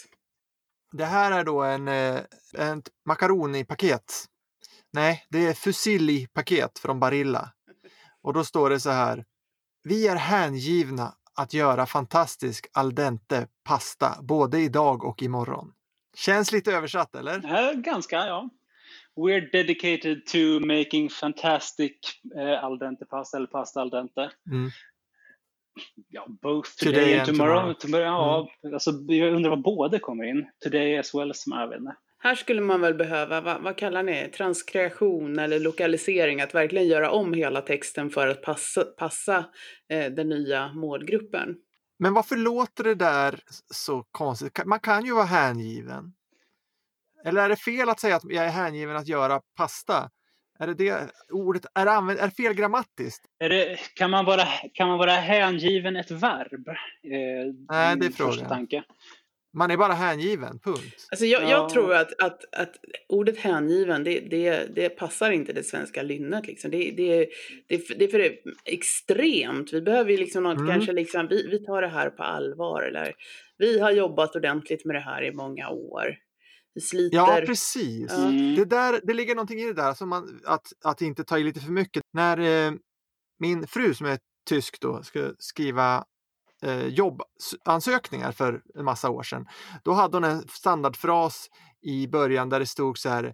Det 0.91 1.05
här 1.05 1.31
är 1.39 1.43
då 1.43 1.61
en, 1.63 1.87
eh, 1.87 2.19
en 2.57 2.83
makaroni-paket. 3.05 4.25
Nej, 4.93 5.25
det 5.29 5.45
är 5.45 5.53
fusilli-paket 5.53 6.79
från 6.79 6.99
Barilla. 6.99 7.51
Och 8.21 8.33
då 8.33 8.43
står 8.43 8.69
det 8.69 8.79
så 8.79 8.89
här. 8.89 9.25
Vi 9.83 10.07
är 10.07 10.15
hängivna 10.15 11.13
att 11.35 11.53
göra 11.53 11.85
fantastisk 11.85 12.67
al 12.73 12.95
dente 12.95 13.47
pasta 13.63 14.17
både 14.21 14.59
idag 14.59 15.03
och 15.03 15.21
imorgon. 15.23 15.73
Känns 16.17 16.51
lite 16.51 16.71
översatt, 16.71 17.15
eller? 17.15 17.33
Är 17.33 17.73
ganska, 17.73 18.15
ja. 18.15 18.49
We're 19.15 19.51
dedicated 19.51 20.25
to 20.25 20.67
making 20.67 21.09
fantastic 21.09 21.97
eh, 22.37 22.63
al 22.63 22.79
dente 22.79 23.05
pasta 23.05 23.37
eller 23.37 23.47
pasta 23.47 23.81
al 23.81 23.89
dente. 23.89 24.31
Mm. 24.51 24.69
Ja, 26.09 26.25
both 26.41 26.69
today, 26.79 26.93
Today 26.93 27.19
and 27.19 27.27
tomorrow. 27.27 27.55
tomorrow. 27.55 27.73
tomorrow. 27.73 28.47
Ja, 28.61 28.69
alltså, 28.73 28.91
jag 29.07 29.33
undrar 29.33 29.49
vad 29.49 29.61
båda 29.61 29.99
kommer 29.99 30.23
in. 30.23 30.49
Today 30.63 30.97
as 30.97 31.13
well 31.13 31.31
as 31.31 31.43
jag 31.45 31.67
vet 31.67 31.79
inte. 31.79 31.95
Här 32.25 32.35
skulle 32.35 32.61
man 32.61 32.81
väl 32.81 32.93
behöva, 32.93 33.41
vad, 33.41 33.61
vad 33.61 33.77
kallar 33.77 34.03
ni 34.03 34.11
det? 34.11 34.27
Transkreation 34.27 35.39
eller 35.39 35.59
lokalisering, 35.59 36.41
att 36.41 36.55
verkligen 36.55 36.87
göra 36.87 37.11
om 37.11 37.33
hela 37.33 37.61
texten 37.61 38.09
för 38.09 38.27
att 38.27 38.41
passa, 38.41 38.83
passa 38.83 39.45
eh, 39.89 40.11
den 40.11 40.29
nya 40.29 40.73
målgruppen. 40.73 41.55
Men 41.99 42.13
varför 42.13 42.35
låter 42.35 42.83
det 42.83 42.95
där 42.95 43.39
så 43.73 44.03
konstigt? 44.11 44.65
Man 44.65 44.79
kan 44.79 45.05
ju 45.05 45.13
vara 45.13 45.25
hängiven. 45.25 46.13
Eller 47.25 47.41
är 47.41 47.49
det 47.49 47.55
fel 47.55 47.89
att 47.89 47.99
säga 47.99 48.15
att 48.15 48.23
jag 48.23 48.45
är 48.45 48.49
hängiven 48.49 48.95
att 48.95 49.07
göra 49.07 49.41
pasta? 49.57 50.09
Är 50.59 50.67
det 50.67 50.73
det 50.73 51.11
ordet? 51.29 51.65
Är 51.75 51.85
det, 51.85 51.91
använd, 51.91 52.19
är 52.19 52.29
fel 52.29 52.53
grammatiskt? 52.53 53.25
Är 53.39 53.49
det, 53.49 53.77
kan, 53.95 54.11
man 54.11 54.25
vara, 54.25 54.45
kan 54.73 54.87
man 54.87 54.97
vara 54.97 55.11
hängiven 55.11 55.95
ett 55.95 56.11
verb? 56.11 56.67
Eh, 56.67 56.75
Nej, 57.69 57.97
det 57.97 58.05
är 58.05 58.11
frågan. 58.11 58.49
Tanke. 58.49 58.83
Man 59.55 59.71
är 59.71 59.77
bara 59.77 59.93
hängiven, 59.93 60.59
punkt. 60.59 61.07
Alltså 61.11 61.25
jag, 61.25 61.43
Ja. 61.43 61.49
jag 61.49 61.69
tror 61.69 61.93
att, 61.93 62.21
att, 62.21 62.55
att 62.55 62.75
ordet 63.09 63.37
hängiven, 63.37 64.03
det, 64.03 64.19
det, 64.19 64.75
det 64.75 64.89
passar 64.89 65.31
inte 65.31 65.53
det 65.53 65.63
svenska 65.63 66.01
lynnet. 66.01 66.47
Liksom. 66.47 66.71
Det, 66.71 66.91
det, 66.97 67.27
det, 67.67 67.75
är 67.75 67.79
för- 67.79 67.95
det 67.95 68.05
är 68.05 68.09
för 68.09 68.31
extremt. 68.65 69.73
Vi 69.73 69.81
behöver 69.81 70.11
ju 70.11 70.17
liksom 70.17 70.43
något, 70.43 70.57
Mm. 70.57 70.67
kanske 70.71 70.91
liksom, 70.93 71.27
vi, 71.27 71.47
vi 71.47 71.65
tar 71.65 71.81
det 71.81 71.87
här 71.87 72.09
på 72.09 72.23
allvar. 72.23 72.81
Eller 72.81 73.13
vi 73.57 73.79
har 73.79 73.91
jobbat 73.91 74.35
ordentligt 74.35 74.85
med 74.85 74.95
det 74.95 74.99
här 74.99 75.23
i 75.23 75.31
många 75.31 75.69
år. 75.69 76.15
Vi 76.73 76.81
sliter. 76.81 77.17
Ja, 77.17 77.41
precis. 77.45 78.11
Mm. 78.13 78.55
Det, 78.55 78.65
där, 78.65 78.99
det 79.03 79.13
ligger 79.13 79.35
någonting 79.35 79.59
i 79.59 79.65
det 79.65 79.73
där, 79.73 79.93
som 79.93 80.09
man, 80.09 80.41
att, 80.45 80.67
att 80.85 81.01
inte 81.01 81.23
ta 81.23 81.37
i 81.39 81.43
lite 81.43 81.59
för 81.59 81.71
mycket. 81.71 82.03
När 82.13 82.67
eh, 82.67 82.73
min 83.39 83.67
fru 83.67 83.93
som 83.93 84.05
är 84.07 84.17
tysk 84.49 84.81
då 84.81 85.03
ska 85.03 85.31
skriva 85.39 86.05
eh, 86.65 86.87
jobbansökningar 86.87 88.31
för 88.31 88.61
en 88.75 88.85
massa 88.85 89.09
år 89.09 89.23
sedan, 89.23 89.47
då 89.83 89.93
hade 89.93 90.17
hon 90.17 90.23
en 90.23 90.47
standardfras 90.47 91.49
i 91.81 92.07
början 92.07 92.49
där 92.49 92.59
det 92.59 92.65
stod 92.65 92.97
så 92.97 93.09
här 93.09 93.33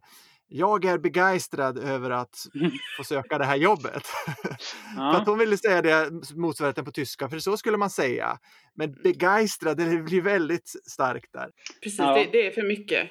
jag 0.53 0.85
är 0.85 0.97
begeistrad 0.97 1.77
över 1.77 2.09
att 2.09 2.35
få 2.97 3.03
söka 3.03 3.37
det 3.37 3.45
här 3.45 3.55
jobbet. 3.55 4.07
för 4.07 4.41
att 4.51 4.61
Ja. 4.95 5.23
hon 5.25 5.37
ville 5.39 5.57
säga 5.57 5.81
det 5.81 6.11
motsvarigheten 6.35 6.85
på 6.85 6.91
tyska, 6.91 7.29
för 7.29 7.39
så 7.39 7.57
skulle 7.57 7.77
man 7.77 7.89
säga. 7.89 8.37
Men 8.75 8.91
begeistrad, 9.03 9.77
det 9.77 9.97
blir 10.03 10.21
väldigt 10.21 10.69
starkt 10.85 11.33
där. 11.33 11.49
precis 11.83 11.99
Ja. 11.99 12.13
det, 12.13 12.29
det 12.31 12.47
är 12.47 12.51
för 12.51 12.63
mycket. 12.67 13.09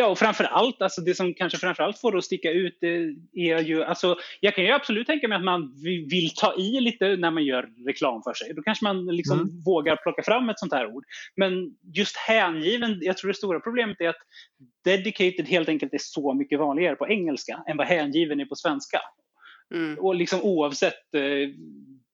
Ja, 0.00 0.06
och 0.06 0.18
framför 0.18 0.44
allt, 0.44 0.82
alltså 0.82 1.00
det 1.00 1.14
som 1.14 1.34
kanske 1.34 1.58
framför 1.58 1.82
allt 1.82 1.98
får 1.98 2.12
det 2.12 2.18
att 2.18 2.24
sticka 2.24 2.50
ut 2.50 2.78
det 2.80 3.14
är 3.34 3.58
ju, 3.62 3.84
alltså 3.84 4.16
jag 4.40 4.54
kan 4.54 4.64
ju 4.64 4.70
absolut 4.70 5.06
tänka 5.06 5.28
mig 5.28 5.36
att 5.36 5.44
man 5.44 5.74
vi- 5.84 6.06
vill 6.10 6.30
ta 6.34 6.54
i 6.56 6.80
lite 6.80 7.16
när 7.16 7.30
man 7.30 7.44
gör 7.44 7.68
reklam 7.86 8.22
för 8.22 8.34
sig. 8.34 8.54
Då 8.54 8.62
kanske 8.62 8.84
man 8.84 9.06
liksom 9.06 9.40
Mm. 9.40 9.62
vågar 9.64 9.96
plocka 9.96 10.22
fram 10.22 10.48
ett 10.48 10.58
sånt 10.58 10.72
här 10.72 10.86
ord. 10.94 11.04
Men 11.36 11.76
just 11.94 12.16
hängiven, 12.16 12.98
jag 13.00 13.16
tror 13.16 13.28
det 13.28 13.34
stora 13.34 13.60
problemet 13.60 14.00
är 14.00 14.08
att 14.08 14.22
dedicated 14.84 15.48
helt 15.48 15.68
enkelt 15.68 15.94
är 15.94 15.98
så 16.00 16.34
mycket 16.34 16.58
vanligare 16.58 16.96
på 16.96 17.08
engelska 17.08 17.62
än 17.68 17.76
vad 17.76 17.86
hängiven 17.86 18.40
är 18.40 18.44
på 18.46 18.54
svenska. 18.56 19.00
Mm. 19.74 19.98
Och 19.98 20.14
liksom 20.14 20.40
oavsett 20.42 21.14
eh, 21.14 21.22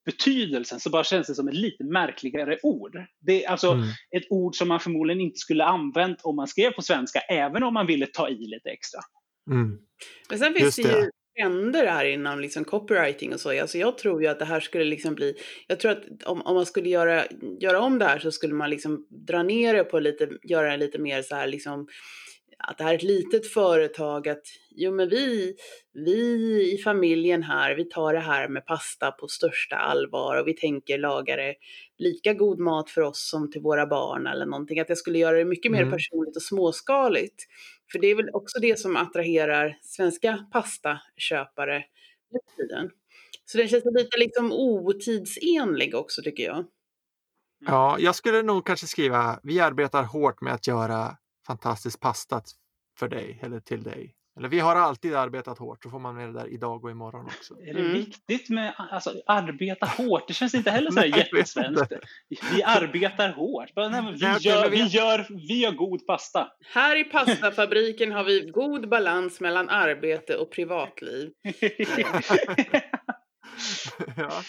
betydelsen 0.05 0.81
så 0.81 0.91
bara 0.91 1.05
känns 1.05 1.27
det 1.27 1.35
som 1.35 1.49
ett 1.49 1.55
lite 1.55 1.85
märkligare 1.85 2.59
ord. 2.63 2.97
Det 3.21 3.45
är 3.45 3.51
alltså 3.51 3.71
Mm. 3.73 3.89
ett 4.17 4.25
ord 4.31 4.57
som 4.57 4.69
man 4.69 4.81
förmodligen 4.81 5.21
inte 5.21 5.39
skulle 5.39 5.65
använt 5.65 6.19
om 6.23 6.37
man 6.37 6.47
skrev 6.47 6.71
på 6.71 6.83
svenska, 6.83 7.21
även 7.21 7.63
om 7.63 7.75
man 7.75 7.87
ville 7.87 8.07
ta 8.07 8.29
i 8.29 8.47
lite 8.47 8.71
extra. 8.71 9.01
Mm. 9.51 9.79
Men 10.31 10.39
sen 10.39 10.55
finns 10.55 10.79
Just 10.79 10.91
det, 10.93 11.01
ju 11.01 11.11
trender 11.37 11.87
här 11.87 12.05
inom 12.05 12.41
liksom 12.41 12.65
copywriting 12.65 13.33
och 13.33 13.41
så. 13.41 13.61
Alltså 13.61 13.79
jag 13.79 13.99
tror 13.99 14.23
ju 14.23 14.29
att 14.29 14.39
det 14.39 14.45
här 14.45 14.61
skulle 14.61 14.85
liksom 14.85 15.15
bli, 15.15 15.35
jag 15.67 15.81
tror 15.81 15.93
att 15.93 16.23
om, 16.25 16.43
om 16.43 16.55
man 16.55 16.67
skulle 16.67 16.89
göra, 16.89 17.25
göra 17.61 17.81
om 17.81 17.99
det 17.99 18.05
här 18.05 18.19
så 18.19 18.33
skulle 18.33 18.55
man 18.55 18.71
liksom 18.71 19.07
dra 19.11 19.43
ner 19.43 19.75
det 19.75 19.85
på 19.85 20.01
lite, 20.01 20.29
göra 20.43 20.71
det 20.71 20.77
lite 20.77 20.99
mer 20.99 21.23
så 21.23 21.35
här 21.35 21.47
liksom 21.47 21.89
att 22.59 22.79
det 22.79 22.85
här 22.85 22.91
är 22.91 22.97
ett 22.97 23.03
litet 23.03 23.53
företag, 23.53 24.29
att 24.29 24.43
jo 24.75 24.93
men 24.93 25.09
vi, 25.09 25.55
vi 25.93 26.73
i 26.75 26.79
familjen 26.79 27.43
här, 27.43 27.75
vi 27.75 27.85
tar 27.85 28.13
det 28.13 28.21
här 28.21 28.49
med 28.49 28.67
pasta 28.67 29.11
på 29.11 29.29
största 29.29 29.77
allvar 29.77 30.41
och 30.41 30.49
vi 30.49 30.55
tänker 30.55 30.99
laga 30.99 31.37
det 31.37 31.55
lika 31.99 32.35
god 32.35 32.59
mat 32.59 32.91
för 32.91 33.01
oss 33.01 33.31
som 33.31 33.51
till 33.51 33.61
våra 33.61 33.87
barn 33.87 34.27
eller 34.27 34.47
någonting. 34.47 34.81
Att 34.81 34.89
jag 34.89 34.99
skulle 34.99 35.19
göra 35.19 35.37
det 35.37 35.45
mycket 35.45 35.73
mer 35.73 35.83
Mm. 35.83 35.93
personligt 35.93 36.37
och 36.37 36.43
småskaligt. 36.43 37.45
För 37.93 37.99
det 37.99 38.07
är 38.07 38.15
väl 38.15 38.31
också 38.33 38.59
det 38.61 38.79
som 38.79 38.97
attraherar 38.97 39.79
svenska 39.83 40.47
pastaköpare 40.53 41.85
nu 42.31 42.39
tiden. 42.57 42.91
Så 43.45 43.59
den 43.59 43.69
känns 43.69 43.85
lite 43.85 44.19
liksom 44.19 44.53
otidsenlig 44.53 45.95
också 45.95 46.23
tycker 46.23 46.43
jag. 46.45 46.65
Ja, 47.67 47.97
jag 47.99 48.15
skulle 48.15 48.43
nog 48.43 48.67
kanske 48.67 48.87
skriva 48.87 49.41
vi 49.43 49.61
arbetar 49.61 50.03
hårt 50.03 50.41
med 50.41 50.55
att 50.55 50.67
göra 50.67 51.17
fantastisk 51.47 52.01
pasta 52.01 52.43
för 52.99 53.09
dig 53.09 53.41
eller 53.43 53.61
till 53.61 53.83
dig. 53.83 54.15
Eller 54.37 54.49
vi 54.49 54.61
har 54.61 54.77
alltid 54.77 55.15
arbetat 55.15 55.59
hårt, 55.59 55.83
så 55.83 55.91
får 55.91 55.99
man 55.99 56.15
med 56.15 56.29
det 56.29 56.33
där 56.41 56.47
idag 56.53 56.85
och 56.85 56.91
imorgon 56.91 57.27
också. 57.27 57.55
Är 57.55 57.75
det 57.75 57.81
Mm. 57.81 57.93
viktigt 57.93 58.51
med 58.51 58.75
alltså, 58.91 59.13
arbeta 59.27 59.87
hårt? 59.87 60.29
Det 60.29 60.35
känns 60.35 60.55
inte 60.55 60.71
heller 60.71 60.91
så 60.91 61.01
här 61.01 61.07
jättesvenskt. 61.19 61.93
Vi 62.55 62.63
arbetar 62.63 63.33
hårt. 63.33 63.69
Vi, 63.77 64.49
gör, 64.49 64.71
vi, 64.71 64.83
gör, 64.87 65.27
vi 65.49 65.59
gör 65.63 65.73
god 65.73 66.07
pasta. 66.07 66.49
Här 66.75 66.97
i 67.01 67.05
pastafabriken 67.13 68.13
har 68.13 68.25
vi 68.25 68.51
god 68.55 68.89
balans 68.89 69.41
mellan 69.41 69.69
arbete 69.69 70.37
och 70.37 70.51
privatliv. 70.51 71.31
ja, 74.17 74.43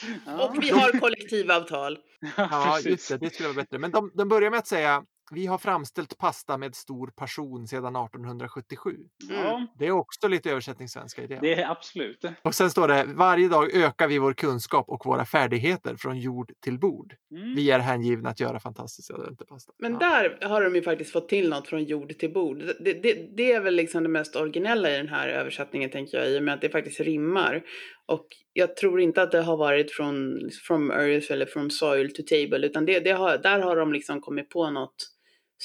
Och 0.46 0.64
vi 0.64 0.70
har 0.70 1.00
kollektivavtal. 1.00 1.98
ja, 2.38 2.80
just 2.80 3.10
det, 3.10 3.18
det 3.18 3.34
skulle 3.34 3.50
vara 3.50 3.56
bättre. 3.56 3.80
Men 3.80 3.92
de, 3.92 4.12
de 4.14 4.30
börjar 4.30 4.50
med 4.50 4.60
att 4.60 4.68
säga 4.68 5.04
vi 5.32 5.46
har 5.46 5.58
framställt 5.58 6.18
pasta 6.18 6.58
med 6.58 6.76
stor 6.76 7.08
passion 7.16 7.68
sedan 7.68 7.96
1877. 7.96 8.92
Ja, 9.30 9.68
Det 9.80 9.88
är 9.88 9.92
också 9.92 10.28
lite 10.28 10.52
översättningssvenska 10.52 11.24
i 11.24 11.28
det. 11.28 11.40
det 11.42 11.54
är 11.62 11.72
absolut. 11.72 12.26
Och 12.42 12.56
sen 12.56 12.70
står 12.70 12.88
det 12.88 13.06
varje 13.16 13.48
dag 13.50 13.74
ökar 13.76 14.08
vi 14.08 14.18
vår 14.18 14.34
kunskap 14.34 14.90
och 14.90 15.06
våra 15.06 15.26
färdigheter 15.26 15.96
från 15.96 16.20
jord 16.20 16.52
till 16.62 16.80
bord. 16.80 17.14
Mm. 17.32 17.56
Vi 17.56 17.72
är 17.72 17.80
hängivna 17.80 18.30
att 18.30 18.40
göra 18.40 18.60
fantastiska 18.60 19.14
pasta. 19.50 19.74
Men 19.80 19.92
Ja. 19.94 20.00
där 20.00 20.48
har 20.48 20.62
de 20.64 20.76
ju 20.76 20.82
faktiskt 20.82 21.12
fått 21.12 21.30
till 21.30 21.50
något 21.50 21.68
från 21.68 21.84
jord 21.84 22.18
till 22.20 22.34
bord. 22.34 22.58
Det, 22.80 22.94
det, 22.94 23.36
det 23.38 23.52
är 23.52 23.62
väl 23.62 23.76
liksom 23.76 24.04
det 24.04 24.10
mest 24.10 24.36
originella 24.36 24.92
i 24.92 24.98
den 24.98 25.08
här 25.10 25.28
översättningen 25.30 25.90
tänker 25.90 26.18
jag 26.18 26.30
i 26.32 26.40
och 26.40 26.44
med 26.44 26.54
att 26.54 26.62
det 26.62 26.70
faktiskt 26.70 27.00
rimmar. 27.00 27.64
Och 28.08 28.28
jag 28.54 28.76
tror 28.76 29.02
inte 29.02 29.22
att 29.22 29.32
det 29.32 29.42
har 29.42 29.58
varit 29.58 29.92
från 29.92 30.40
from 30.68 30.92
earth 30.92 31.32
eller 31.32 31.46
from 31.46 31.70
soil 31.70 32.14
to 32.14 32.22
table 32.30 32.68
utan 32.68 32.86
det, 32.86 33.00
det 33.00 33.12
har, 33.12 33.38
där 33.38 33.60
har 33.60 33.76
de 33.76 33.94
liksom 33.94 34.22
kommit 34.22 34.50
på 34.50 34.70
något 34.70 35.12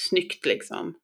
snyggt 0.09 0.47
liksom. 0.47 0.95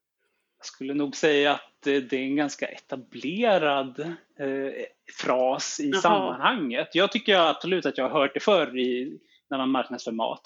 Jag 0.58 0.66
skulle 0.66 0.94
nog 0.94 1.16
säga 1.16 1.52
att 1.54 1.86
eh, 1.86 1.96
det 1.96 2.16
är 2.16 2.20
en 2.22 2.36
ganska 2.36 2.66
etablerad 2.66 4.00
eh, 4.00 4.72
fras 5.20 5.80
i 5.80 5.90
Jaha. 5.90 6.00
sammanhanget. 6.00 6.88
Jag 6.92 7.12
tycker 7.12 7.36
absolut 7.36 7.86
att 7.86 7.98
jag 7.98 8.08
har 8.08 8.20
hört 8.20 8.34
det 8.34 8.40
förr 8.40 8.78
i, 8.78 9.18
när 9.50 9.58
man 9.58 9.70
marknadsför 9.70 10.12
mat. 10.12 10.42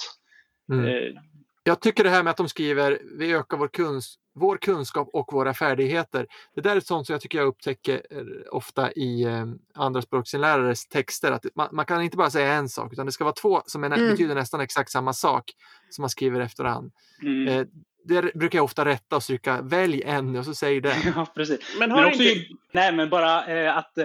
Mm. 0.73 0.85
Eh, 0.87 1.21
Jag 1.63 1.81
tycker 1.81 2.05
det 2.05 2.11
här 2.11 2.23
med 2.23 2.31
att 2.31 2.37
de 2.37 2.49
skriver 2.49 2.99
vi 3.19 3.33
ökar 3.35 3.57
vår, 3.57 3.69
kuns 3.69 4.17
vår 4.35 4.57
kunskap 4.57 5.09
och 5.13 5.33
våra 5.33 5.55
färdigheter. 5.55 6.27
Det 6.55 6.61
där 6.61 6.77
är 6.77 6.81
sånt 6.81 7.07
som 7.07 7.13
jag 7.13 7.21
tycker 7.21 7.39
jag 7.39 7.47
upptäcker 7.47 8.03
eh, 8.11 8.23
ofta 8.51 8.93
i 8.93 9.23
eh, 9.25 9.47
andra 9.75 10.03
språksinlärares 10.03 10.89
texter. 10.89 11.33
Att 11.33 11.47
man, 11.55 11.69
man 11.73 11.87
kan 11.87 12.03
inte 12.03 12.17
bara 12.17 12.31
säga 12.31 12.53
en 12.53 12.69
sak 12.69 12.93
utan 12.93 13.07
det 13.07 13.13
ska 13.13 13.25
vara 13.25 13.35
två 13.35 13.63
som 13.67 13.85
är, 13.85 13.91
Mm. 13.91 14.11
betyder 14.11 14.35
nästan 14.35 14.61
exakt 14.61 14.91
samma 14.91 15.13
sak 15.13 15.45
som 15.91 16.03
man 16.03 16.11
skriver 16.11 16.41
efterhand. 16.41 16.93
mm. 17.23 17.49
Eh, 17.49 17.67
det 18.11 18.33
brukar 18.35 18.59
jag 18.59 18.65
ofta 18.65 18.85
rätta 18.85 19.17
och 19.17 19.23
stryka 19.23 19.63
välj 19.63 20.03
en 20.03 20.37
och 20.37 20.45
så 20.45 20.55
säg 20.55 20.81
det. 20.81 20.95
Ja, 21.17 21.27
precis. 21.35 21.77
Men 21.79 21.91
har 21.91 21.97
Men 21.99 22.05
det 22.07 22.11
också, 22.17 22.23
inte... 22.23 22.47
nej, 22.73 22.93
men 22.93 23.11
bara 23.11 23.47
eh, 23.47 23.77
att 23.77 23.99
eh, 23.99 24.05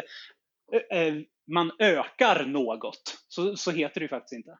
eh, 0.99 1.13
man 1.51 1.71
ökar 1.79 2.45
något. 2.45 3.17
Så, 3.27 3.55
så 3.55 3.71
heter 3.71 3.99
det 3.99 4.03
ju 4.03 4.07
faktiskt 4.09 4.33
inte. 4.33 4.57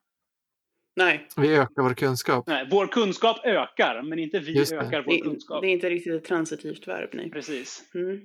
Nej, 0.98 1.28
Vi 1.38 1.56
ökar 1.56 1.82
vår 1.84 1.94
kunskap. 1.94 2.48
Nej, 2.48 2.68
vår 2.72 2.88
kunskap 2.88 3.46
ökar, 3.46 4.02
men 4.02 4.20
inte 4.20 4.40
vi 4.40 4.58
Just 4.58 4.72
det. 4.72 4.78
ökar 4.78 5.04
vår 5.06 5.12
det, 5.14 5.20
kunskap. 5.22 5.62
det 5.62 5.68
är 5.68 5.72
inte 5.72 5.90
riktigt 5.90 6.14
ett 6.14 6.26
transitivt 6.26 6.88
verb. 6.88 7.10
Nej. 7.14 7.32
Precis. 7.32 7.84
Mm. 7.96 8.22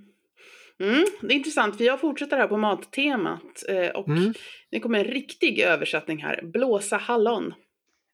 Mm, 0.81 1.05
det 1.21 1.35
är 1.35 1.37
intressant, 1.37 1.77
för 1.77 1.85
jag 1.85 2.01
fortsätter 2.01 2.37
här 2.37 2.47
på 2.47 2.57
mattemat 2.57 3.63
eh, 3.69 3.89
och 3.89 4.09
Mm. 4.09 4.35
det 4.71 4.81
kommer 4.81 4.99
en 4.99 5.05
riktig 5.05 5.59
översättning 5.61 6.23
här. 6.23 6.41
Blåsa 6.43 6.97
hallon. 6.97 7.55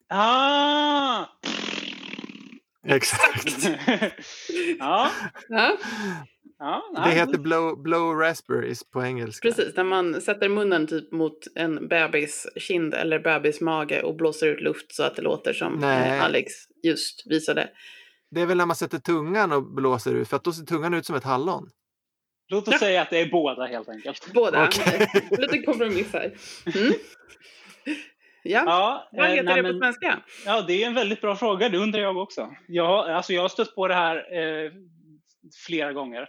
Ah! 0.09 1.25
Exakt. 2.89 3.69
ja, 4.79 5.11
Ja, 5.49 5.77
ja, 6.59 6.83
Det 6.95 7.01
nej, 7.01 7.15
heter 7.15 7.39
blow, 7.39 7.83
blow 7.83 8.15
raspberries 8.19 8.91
på 8.91 9.03
engelska. 9.05 9.49
precis, 9.49 9.77
när 9.77 9.85
man 9.85 10.21
sätter 10.21 10.49
munnen 10.49 10.87
typ 10.87 11.13
mot 11.13 11.39
en 11.55 11.89
bebis 11.89 12.47
kind 12.57 12.95
eller 12.95 13.19
bebis 13.19 13.61
mage 13.61 14.03
och 14.03 14.17
blåser 14.17 14.47
ut 14.47 14.61
luft 14.61 14.95
så 14.95 15.03
att 15.03 15.17
det 15.17 15.23
låter 15.23 15.53
som 15.53 15.73
Nej. 15.73 16.09
eh, 16.19 16.25
Alex 16.25 16.53
just 16.83 17.27
visade. 17.27 17.69
Det 18.31 18.41
är 18.41 18.47
väl 18.47 18.57
när 18.57 18.67
man 18.67 18.77
sätter 18.77 18.99
tungan 18.99 19.53
och 19.53 19.75
blåser 19.75 20.15
ut 20.15 20.29
för 20.29 20.37
att 20.37 20.45
då 20.45 20.53
ser 20.53 20.65
tungan 20.65 20.95
ut 20.95 21.07
som 21.07 21.17
ett 21.17 21.25
hallon. 21.25 21.71
Låt 22.49 22.69
oss 22.69 22.79
säga 22.79 23.03
att 23.03 23.11
det 23.11 23.19
är 23.21 23.31
båda 23.31 23.67
helt 23.67 23.89
enkelt. 23.89 24.33
Båda. 24.35 24.65
Okej. 24.67 25.11
Lite 25.39 25.59
kompromiss 25.63 26.13
här. 26.13 26.35
Mm. 26.77 26.93
Ja, 28.51 28.63
Ja, 28.67 29.09
vad 29.13 29.25
eh, 29.27 29.31
heter 29.31 29.45
nej, 29.45 29.57
det 29.57 29.63
på 29.63 29.69
men- 29.69 29.79
svenska? 29.79 30.19
Ja, 30.47 30.65
det 30.67 30.83
är 30.83 30.87
en 30.87 30.95
väldigt 30.95 31.21
bra 31.21 31.37
fråga. 31.37 31.69
Det 31.69 31.79
undrar 31.79 32.01
jag 32.01 32.17
också. 32.17 32.49
Jag, 32.69 33.11
alltså 33.11 33.33
jag 33.33 33.43
har 33.43 33.49
stött 33.49 33.75
på 33.75 33.89
det 33.89 33.95
här 33.95 34.17
eh, 34.17 34.71
flera 35.67 35.93
gånger. 35.93 36.27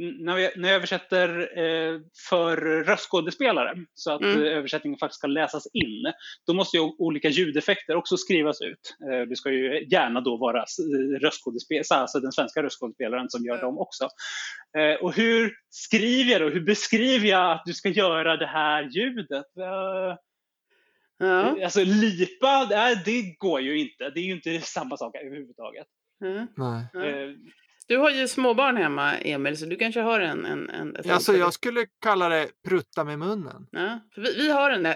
N- 0.00 0.16
När, 0.20 0.36
vi, 0.36 0.50
när 0.56 0.68
jag 0.68 0.76
översätter 0.76 1.28
eh, 1.58 2.00
för 2.28 2.56
röstskådespelare 2.84 3.74
så 3.94 4.12
att 4.12 4.20
Mm. 4.20 4.42
eh, 4.42 4.52
översättningen 4.52 4.98
faktiskt 4.98 5.18
ska 5.18 5.26
läsas 5.26 5.66
in, 5.74 6.12
då 6.46 6.54
måste 6.54 6.76
ju 6.76 6.82
olika 6.82 7.28
ljudeffekter 7.28 7.96
också 7.96 8.16
skrivas 8.16 8.60
ut. 8.60 8.96
Eh, 9.12 9.28
det 9.28 9.36
ska 9.36 9.50
ju 9.50 9.86
gärna 9.90 10.20
då 10.20 10.36
vara 10.36 10.60
alltså 10.60 12.20
den 12.20 12.32
svenska 12.32 12.62
röstskådespelaren 12.62 13.30
som 13.30 13.44
gör 13.44 13.54
Mm. 13.54 13.64
dem 13.64 13.78
också. 13.78 14.08
Eh, 14.78 14.94
och 15.04 15.12
hur 15.16 15.52
skriver 15.70 16.32
jag 16.32 16.40
då? 16.40 16.48
Hur 16.48 16.64
beskriver 16.64 17.28
jag 17.28 17.50
att 17.52 17.62
du 17.66 17.72
ska 17.74 17.88
göra 17.88 18.36
det 18.36 18.46
här 18.46 18.82
ljudet? 18.82 19.46
Eh, 21.22 21.26
Ja. 21.28 21.64
Alltså 21.64 21.80
lipa, 21.84 22.66
nej, 22.70 23.02
det 23.04 23.22
går 23.38 23.60
ju 23.60 23.78
inte. 23.80 24.10
Det 24.10 24.20
är 24.20 24.24
ju 24.24 24.32
inte 24.32 24.60
samma 24.60 24.96
sak 24.96 25.16
överhuvudtaget. 25.16 25.86
ja. 26.18 26.46
Nej. 26.56 27.06
Eh, 27.12 27.30
Du 27.88 27.96
har 27.96 28.10
ju 28.10 28.28
småbarn 28.28 28.76
hemma, 28.76 29.14
Emil, 29.18 29.56
så 29.58 29.66
du 29.66 29.76
kanske 29.76 30.00
har 30.00 30.20
en... 30.20 30.44
en, 30.44 30.70
en 30.70 30.96
ett 30.96 31.10
Alltså 31.10 31.36
jag 31.36 31.52
skulle 31.52 31.86
kalla 32.02 32.28
det 32.28 32.48
prutta 32.68 33.04
med 33.04 33.18
munnen. 33.18 33.66
Ja, 33.70 34.00
för 34.14 34.20
vi, 34.22 34.34
vi 34.36 34.50
har 34.52 34.70
en, 34.70 34.86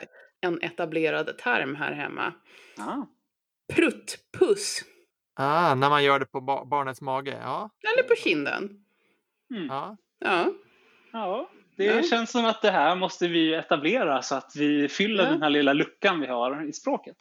en 0.41 0.63
etablerad 0.63 1.39
term 1.39 1.75
här 1.75 1.93
hemma. 1.93 2.33
ja. 2.77 3.07
Pruttpuss. 3.75 4.81
Ah, 5.35 5.75
när 5.75 5.91
man 5.91 6.05
gör 6.05 6.19
det 6.21 6.27
på 6.27 6.41
ba- 6.41 6.65
barnets 6.65 7.01
mage. 7.01 7.39
Ja. 7.43 7.71
Eller 7.93 8.09
på 8.09 8.15
kinden. 8.17 8.85
Mm. 9.55 9.67
ja. 9.67 9.97
Ja. 10.21 10.53
ja, 11.13 11.51
det 11.77 11.85
Ja. 11.85 12.03
känns 12.03 12.31
som 12.31 12.45
att 12.45 12.63
det 12.63 12.71
här 12.71 12.97
måste 12.97 13.29
vi 13.29 13.55
etablera 13.55 14.23
så 14.23 14.35
att 14.35 14.53
vi 14.57 14.89
fyller 14.89 15.25
Ja. 15.25 15.31
den 15.31 15.43
här 15.43 15.51
lilla 15.51 15.73
luckan 15.73 16.21
vi 16.21 16.27
har 16.27 16.69
i 16.69 16.73
språket. 16.73 17.17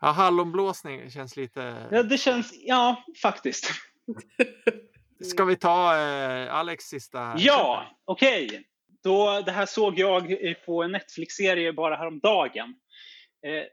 ja 0.00 0.08
hallonblåsning 0.10 1.10
känns 1.10 1.36
lite... 1.36 1.88
Ja, 1.90 2.02
det 2.02 2.18
känns, 2.18 2.52
ja, 2.62 3.04
faktiskt. 3.22 3.70
Ska 5.24 5.44
vi 5.44 5.56
ta 5.56 5.96
eh, 5.98 6.54
Alex 6.54 6.84
sista? 6.84 7.34
Ja, 7.38 7.86
okej. 8.04 8.64
Då, 9.02 9.40
det 9.46 9.52
här 9.52 9.66
såg 9.66 9.98
jag 9.98 10.36
på 10.66 10.82
en 10.82 10.92
Netflix-serie 10.92 11.72
bara 11.72 11.96
häromdagen. 11.96 12.74
Eh, 13.46 13.64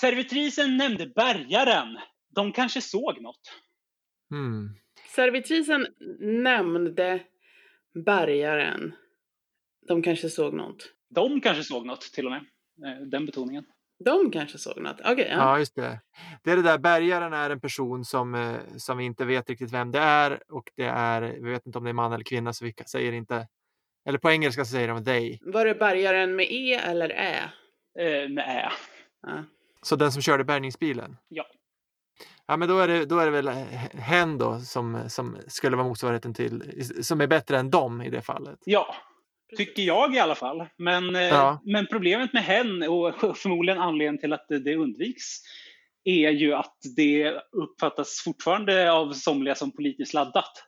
servitrisen 0.00 0.76
nämnde 0.76 1.06
bärgaren. 1.06 1.98
De 2.34 2.52
kanske 2.52 2.80
såg 2.80 3.20
något. 3.22 3.40
Mm. 4.32 4.70
Servitrisen 5.14 5.86
nämnde 6.20 7.20
bärgaren. 7.94 8.94
De 9.88 10.02
kanske 10.02 10.28
såg 10.28 10.54
något. 10.54 10.92
De 11.14 11.40
kanske 11.40 11.64
såg 11.64 11.86
något 11.86 12.00
till 12.00 12.26
och 12.26 12.32
med. 12.32 12.44
Eh, 12.86 13.06
den 13.06 13.26
betoningen. 13.26 13.64
De 14.04 14.30
kanske 14.30 14.58
såg 14.58 14.82
något. 14.82 15.00
Okej, 15.00 15.26
ja. 15.30 15.36
Ja, 15.36 15.58
just 15.58 15.74
det. 15.74 16.00
Det 16.42 16.50
är 16.50 16.56
det 16.56 16.62
där, 16.62 16.78
bärgaren 16.78 17.32
är 17.32 17.50
en 17.50 17.60
person 17.60 18.04
som, 18.04 18.34
eh, 18.34 18.56
som 18.76 18.98
vi 18.98 19.04
inte 19.04 19.24
vet 19.24 19.48
riktigt 19.50 19.72
vem 19.72 19.90
det 19.90 19.98
är 19.98 20.42
och 20.48 20.70
det 20.76 20.84
är, 20.84 21.22
vi 21.22 21.50
vet 21.50 21.66
inte 21.66 21.78
om 21.78 21.84
det 21.84 21.90
är 21.90 21.94
man 21.94 22.12
eller 22.12 22.24
kvinna 22.24 22.52
så 22.52 22.64
vi 22.64 22.74
säger 22.86 23.12
inte, 23.12 23.48
eller 24.08 24.18
på 24.18 24.30
engelska 24.30 24.64
så 24.64 24.70
säger 24.70 24.88
de 24.88 25.04
they. 25.04 25.38
Var 25.40 25.64
det 25.64 25.74
bärgaren 25.74 26.36
med 26.36 26.46
E 26.50 26.74
eller 26.74 27.10
Ä? 27.10 27.50
Eh, 27.98 28.28
med 28.28 28.44
ä. 28.48 28.72
Ja. 29.22 29.44
Så 29.82 29.96
den 29.96 30.12
som 30.12 30.22
körde 30.22 30.44
bärgningsbilen? 30.44 31.16
Ja. 31.28 31.46
Ja, 32.46 32.56
men 32.56 32.68
då 32.68 32.78
är 32.78 32.88
det, 32.88 33.04
då 33.04 33.18
är 33.18 33.24
det 33.24 33.30
väl 33.32 33.48
eh, 33.48 33.54
hen 33.94 34.38
då 34.38 34.58
som, 34.60 35.00
som 35.08 35.36
skulle 35.46 35.76
vara 35.76 35.86
motsvarigheten 35.88 36.34
till, 36.34 36.62
som 37.04 37.20
är 37.20 37.26
bättre 37.26 37.58
än 37.58 37.70
dem 37.70 38.02
i 38.02 38.10
det 38.10 38.22
fallet. 38.22 38.58
Ja, 38.64 38.94
tycker 39.56 39.82
jag 39.82 40.14
i 40.14 40.18
alla 40.18 40.34
fall. 40.34 40.66
Men, 40.76 41.16
eh, 41.16 41.22
Ja. 41.22 41.60
men 41.64 41.86
problemet 41.86 42.32
med 42.32 42.42
hen 42.42 42.82
och 42.82 43.14
förmodligen 43.36 43.80
anledningen 43.80 44.18
till 44.20 44.32
att 44.32 44.46
det, 44.48 44.58
det 44.58 44.76
undviks 44.76 45.24
är 46.04 46.30
ju 46.30 46.54
att 46.54 46.76
det 46.96 47.32
uppfattas 47.52 48.22
fortfarande 48.24 48.92
av 48.92 49.12
somliga 49.12 49.54
som 49.54 49.70
politiskt 49.72 50.14
laddat. 50.14 50.64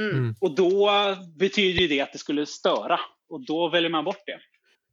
Mm. 0.00 0.16
Mm. 0.16 0.34
Och 0.40 0.54
då 0.54 0.90
betyder 1.38 1.80
ju 1.80 1.88
det 1.88 2.00
att 2.00 2.12
det 2.12 2.18
skulle 2.18 2.46
störa 2.46 3.00
och 3.28 3.44
då 3.46 3.68
väljer 3.68 3.90
man 3.90 4.04
bort 4.04 4.22
det. 4.26 4.38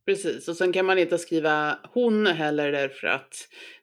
Precis, 0.06 0.48
och 0.48 0.56
sen 0.56 0.74
kan 0.74 0.86
man 0.86 0.98
inte 0.98 1.18
skriva 1.18 1.78
hon 1.94 2.28
heller 2.28 2.72
därför 2.72 3.08
att 3.08 3.34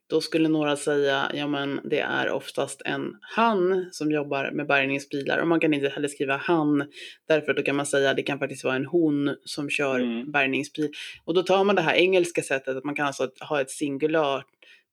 då 0.06 0.20
skulle 0.20 0.48
några 0.48 0.76
säga, 0.76 1.30
ja 1.34 1.46
men 1.46 1.80
det 1.84 2.00
är 2.00 2.30
oftast 2.30 2.82
en 2.84 3.16
han 3.20 3.88
som 3.92 4.10
jobbar 4.10 4.50
med 4.50 4.66
bärgningsbilar 4.66 5.38
och 5.38 5.48
man 5.48 5.60
kan 5.60 5.74
inte 5.74 5.88
heller 5.88 6.08
skriva 6.08 6.36
han 6.36 6.84
därför 7.28 7.50
att 7.50 7.56
då 7.56 7.62
kan 7.62 7.76
man 7.76 7.86
säga 7.86 8.14
det 8.14 8.22
kan 8.22 8.38
faktiskt 8.38 8.64
vara 8.64 8.76
en 8.76 8.86
hon 8.86 9.36
som 9.44 9.70
kör 9.70 10.00
Mm. 10.00 10.32
bärgningsbil. 10.32 10.90
Och 11.24 11.34
då 11.34 11.42
tar 11.42 11.64
man 11.64 11.76
det 11.76 11.82
här 11.82 11.94
engelska 11.94 12.42
sättet 12.42 12.76
att 12.76 12.84
man 12.84 12.94
kan 12.94 13.06
alltså 13.06 13.28
ha 13.40 13.60
ett 13.60 13.70
singular 13.70 14.42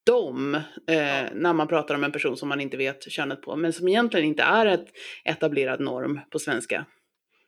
dom 0.06 0.56
eh, 0.56 0.62
när 1.34 1.54
man 1.54 1.68
pratar 1.68 1.96
om 1.96 2.04
en 2.04 2.12
person 2.12 2.38
som 2.38 2.50
man 2.50 2.62
inte 2.62 2.78
vet 2.78 3.12
könet 3.12 3.42
på 3.42 3.56
men 3.56 3.74
som 3.74 3.88
egentligen 3.88 4.26
inte 4.26 4.44
är 4.44 4.66
ett 4.66 4.88
etablerad 5.26 5.80
norm 5.80 6.20
på 6.32 6.40
svenska. 6.40 6.86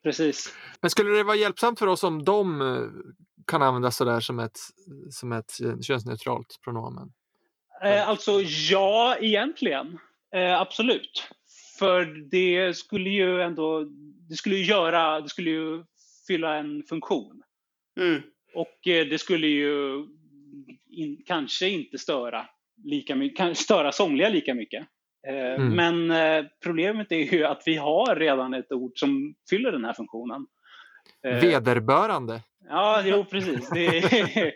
Precis. 0.03 0.53
Men 0.81 0.89
skulle 0.89 1.09
det 1.09 1.23
vara 1.23 1.35
hjälpsamt 1.35 1.79
för 1.79 1.87
oss 1.87 2.03
om 2.03 2.23
de 2.23 2.61
eh, 2.61 2.77
kan 3.47 3.61
användas 3.61 3.97
sådär 3.97 4.19
som 4.19 4.39
ett, 4.39 4.57
som 5.11 5.31
ett 5.31 5.61
eh, 5.63 5.79
könsneutralt 5.79 6.59
pronomen? 6.63 7.11
Eh, 7.83 8.09
alltså 8.09 8.41
ja, 8.71 9.17
egentligen. 9.21 9.99
Eh, 10.35 10.61
absolut. 10.61 11.27
För 11.79 12.05
det 12.31 12.77
skulle 12.77 13.09
ju 13.09 13.41
ändå, 13.41 13.83
det 14.29 14.35
skulle 14.35 14.55
ju 14.55 14.63
göra, 14.63 15.21
det 15.21 15.29
skulle 15.29 15.49
ju 15.49 15.83
fylla 16.27 16.55
en 16.55 16.83
funktion. 16.83 17.43
Mm. 17.99 18.21
Och 18.53 18.87
eh, 18.87 19.05
det 19.07 19.17
skulle 19.17 19.47
ju 19.47 20.05
in, 20.89 21.23
kanske 21.25 21.69
inte 21.69 21.97
störa 21.97 22.45
lika 22.83 23.15
mycket, 23.15 23.57
störa 23.57 23.91
somliga 23.91 24.29
lika 24.29 24.53
mycket. 24.53 24.87
Eh, 25.27 25.61
Mm. 25.61 25.75
Men 25.75 26.11
eh, 26.11 26.45
problemet 26.63 27.11
är 27.11 27.33
ju 27.33 27.45
att 27.45 27.63
vi 27.65 27.75
har 27.75 28.15
redan 28.15 28.53
ett 28.53 28.71
ord 28.71 28.91
som 28.95 29.35
fyller 29.49 29.71
den 29.71 29.85
här 29.85 29.93
funktionen. 29.93 30.45
Eh, 31.27 31.39
Vederbörande. 31.39 32.41
Ja, 32.69 33.01
jo 33.05 33.25
precis. 33.25 33.69
Det 33.69 34.53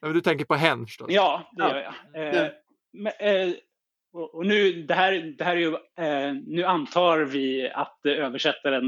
Du 0.12 0.20
tänker 0.20 0.44
på 0.44 0.54
hen 0.54 0.86
förstås? 0.86 1.06
ja, 1.10 1.50
det 1.56 1.62
gör 1.62 1.92
jag. 2.12 2.28
Eh, 2.28 2.34
Ja. 2.42 2.50
men, 2.92 3.12
eh, 3.48 3.54
och 4.34 4.46
nu, 4.46 4.72
det 4.72 4.94
här, 4.94 5.34
det 5.38 5.44
här 5.44 5.56
är 5.56 5.60
ju, 5.60 5.74
eh, 6.00 6.34
nu 6.46 6.64
antar 6.64 7.18
vi 7.18 7.70
att 7.74 8.00
översättaren 8.06 8.82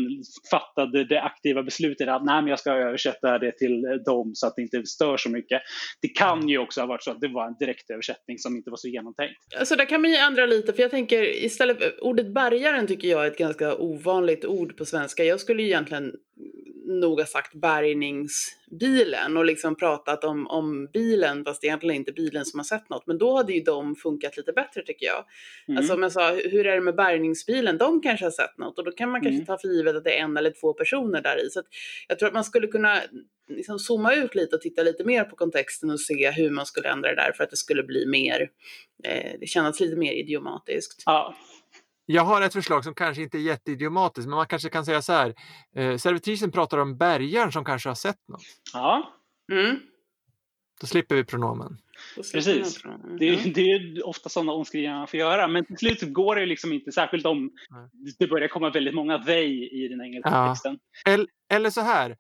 fattade 0.50 1.04
det 1.04 1.22
aktiva 1.22 1.62
beslutet 1.62 2.08
att 2.08 2.24
nej, 2.24 2.42
men 2.42 2.46
jag 2.50 2.58
ska 2.58 2.72
översätta 2.72 3.38
det 3.38 3.58
till 3.58 3.82
dem 4.06 4.30
så 4.34 4.46
att 4.46 4.56
det 4.56 4.62
inte 4.62 4.86
stör 4.86 5.16
så 5.16 5.30
mycket. 5.30 5.62
Det 6.02 6.08
kan 6.08 6.48
ju 6.48 6.58
också 6.58 6.80
ha 6.80 6.86
varit 6.86 7.02
så 7.04 7.10
att 7.10 7.20
det 7.20 7.28
var 7.28 7.46
en 7.46 7.54
direktöversättning 7.60 8.38
som 8.38 8.56
inte 8.56 8.70
var 8.70 8.76
så 8.76 8.88
genomtänkt. 8.88 9.34
Alltså 9.58 9.76
där 9.76 9.84
kan 9.84 10.00
man 10.00 10.10
ju 10.10 10.16
ändra 10.16 10.46
lite, 10.46 10.72
för 10.72 10.82
jag 10.82 10.90
tänker 10.90 11.44
istället, 11.44 12.00
ordet 12.00 12.34
bärgaren 12.34 12.86
tycker 12.86 13.08
jag 13.08 13.26
är 13.26 13.30
ett 13.30 13.38
ganska 13.38 13.74
ovanligt 13.76 14.44
ord 14.44 14.76
på 14.76 14.84
svenska. 14.84 15.24
Jag 15.24 15.40
skulle 15.40 15.62
ju 15.62 15.68
egentligen 15.68 16.12
nog 16.86 17.18
ha 17.20 17.26
sagt 17.26 17.54
bärgningsbilen 17.54 19.36
och 19.36 19.44
liksom 19.44 19.76
pratat 19.76 20.24
om, 20.24 20.46
om 20.46 20.86
bilen, 20.92 21.44
fast 21.44 21.60
det 21.60 21.66
är 21.66 21.68
egentligen 21.68 21.96
inte 21.96 22.12
bilen 22.12 22.44
som 22.44 22.58
har 22.58 22.64
sett 22.64 22.88
något. 22.90 23.06
Men 23.06 23.18
då 23.18 23.36
hade 23.36 23.52
ju 23.52 23.60
de 23.60 23.94
funkat 23.96 24.36
lite 24.36 24.52
bättre 24.52 24.82
tycker 24.82 25.06
jag. 25.06 25.24
Mm. 25.68 25.78
Alltså 25.78 25.94
om 25.94 26.02
jag 26.02 26.12
sa, 26.12 26.30
hur 26.30 26.66
är 26.66 26.74
det 26.74 26.80
med 26.80 26.96
bärgningsbilen? 26.96 27.78
De 27.78 28.00
kanske 28.02 28.26
har 28.26 28.30
sett 28.30 28.58
något 28.58 28.78
och 28.78 28.84
då 28.84 28.92
kan 28.92 29.10
man 29.10 29.20
kanske 29.20 29.36
Mm. 29.36 29.46
ta 29.46 29.58
för 29.58 29.68
givet 29.68 29.96
att 29.96 30.04
det 30.04 30.18
är 30.18 30.22
en 30.22 30.36
eller 30.36 30.50
två 30.60 30.72
personer 30.72 31.22
där 31.22 31.46
i. 31.46 31.50
Så 31.50 31.60
att 31.60 31.66
jag 32.08 32.18
tror 32.18 32.26
att 32.28 32.34
man 32.34 32.44
skulle 32.44 32.66
kunna 32.66 33.00
liksom 33.48 33.78
zooma 33.78 34.14
ut 34.14 34.34
lite 34.34 34.56
och 34.56 34.62
titta 34.62 34.82
lite 34.82 35.04
mer 35.04 35.24
på 35.24 35.36
kontexten 35.36 35.90
och 35.90 36.00
se 36.00 36.30
hur 36.30 36.50
man 36.50 36.66
skulle 36.66 36.88
ändra 36.88 37.08
det 37.08 37.16
där 37.16 37.32
för 37.32 37.44
att 37.44 37.50
det 37.50 37.56
skulle 37.56 37.82
bli 37.82 38.06
mer, 38.06 38.50
eh, 39.04 39.32
det 39.40 39.46
kännas 39.46 39.80
lite 39.80 39.96
mer 39.96 40.12
idiomatiskt. 40.12 41.02
ja, 41.06 41.34
Jag 42.06 42.22
har 42.22 42.42
ett 42.42 42.52
förslag 42.52 42.84
som 42.84 42.94
kanske 42.94 43.22
inte 43.22 43.38
är 43.38 43.42
jätteidiomatiskt, 43.42 44.28
men 44.28 44.36
man 44.36 44.46
kanske 44.46 44.68
kan 44.68 44.84
säga 44.84 45.02
så 45.02 45.12
här. 45.12 45.34
Eh, 45.76 45.96
servitrisen 45.96 46.50
pratar 46.52 46.78
om 46.78 46.96
bärgaren 46.98 47.52
som 47.52 47.64
kanske 47.64 47.88
har 47.88 47.94
sett 47.94 48.28
något. 48.28 48.42
ja, 48.72 49.12
Mm. 49.52 49.76
Då 50.80 50.86
slipper 50.86 51.14
vi 51.14 51.24
pronomen. 51.24 51.78
Precis. 52.32 52.82
det, 53.18 53.28
är- 53.28 53.54
det 53.54 53.60
är 53.72 54.06
ofta 54.06 54.28
sådana 54.28 54.52
omskrivningar 54.52 54.98
man 54.98 55.06
får 55.06 55.20
göra. 55.20 55.48
Men 55.48 55.64
till 55.64 55.76
slut 55.76 56.12
går 56.12 56.36
det 56.36 56.46
liksom 56.46 56.72
inte, 56.72 56.92
särskilt 56.92 57.26
om 57.26 57.50
det 58.18 58.26
börjar 58.26 58.48
komma 58.48 58.70
väldigt 58.70 58.94
många 58.94 59.18
they 59.18 59.68
i 59.84 59.88
den 59.88 60.00
engelska 60.00 60.30
Ja. 60.30 60.48
texten. 60.48 60.78
Eller, 61.06 61.26
eller 61.50 61.70
så 61.70 61.80
här. 61.80 62.16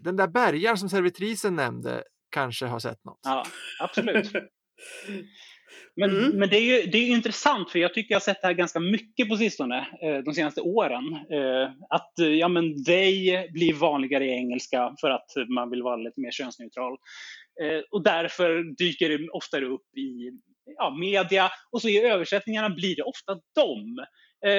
Den 0.00 0.16
där 0.16 0.28
bärgaren 0.28 0.78
som 0.78 0.88
servitrisen 0.88 1.56
nämnde 1.56 2.04
kanske 2.30 2.66
har 2.66 2.78
sett 2.78 3.04
något. 3.04 3.20
Ja, 3.22 3.44
absolut. 3.80 4.32
Men, 6.00 6.10
Mm. 6.10 6.38
men 6.38 6.48
det 6.48 6.56
är 6.56 6.62
ju 6.62 6.90
det 6.90 6.98
är 6.98 7.06
intressant 7.08 7.70
för 7.70 7.78
jag 7.78 7.94
tycker 7.94 8.12
jag 8.14 8.16
har 8.16 8.20
sett 8.24 8.40
det 8.40 8.46
här 8.46 8.54
ganska 8.54 8.80
mycket 8.80 9.28
på 9.28 9.36
sistone, 9.36 9.78
eh, 10.02 10.18
de 10.18 10.34
senaste 10.34 10.60
åren. 10.60 11.04
Eh, 11.14 11.70
Att 11.90 12.18
eh, 12.18 12.26
ja, 12.28 12.48
men 12.48 12.84
they 12.84 13.48
blir 13.52 13.74
vanligare 13.74 14.24
i 14.26 14.30
engelska 14.30 14.94
för 15.00 15.10
att 15.10 15.30
man 15.48 15.70
vill 15.70 15.82
vara 15.82 15.96
lite 15.96 16.20
mer 16.20 16.30
könsneutral. 16.30 16.98
Och 17.90 18.02
därför 18.02 18.76
dyker 18.78 19.08
det 19.08 19.28
oftare 19.28 19.64
upp 19.66 19.96
i 19.96 20.30
ja, 20.76 20.96
media 21.00 21.50
och 21.72 21.82
så 21.82 21.88
i 21.88 22.00
översättningarna 22.06 22.70
blir 22.70 22.96
det 22.96 23.02
ofta 23.02 23.34
dem. 23.34 24.04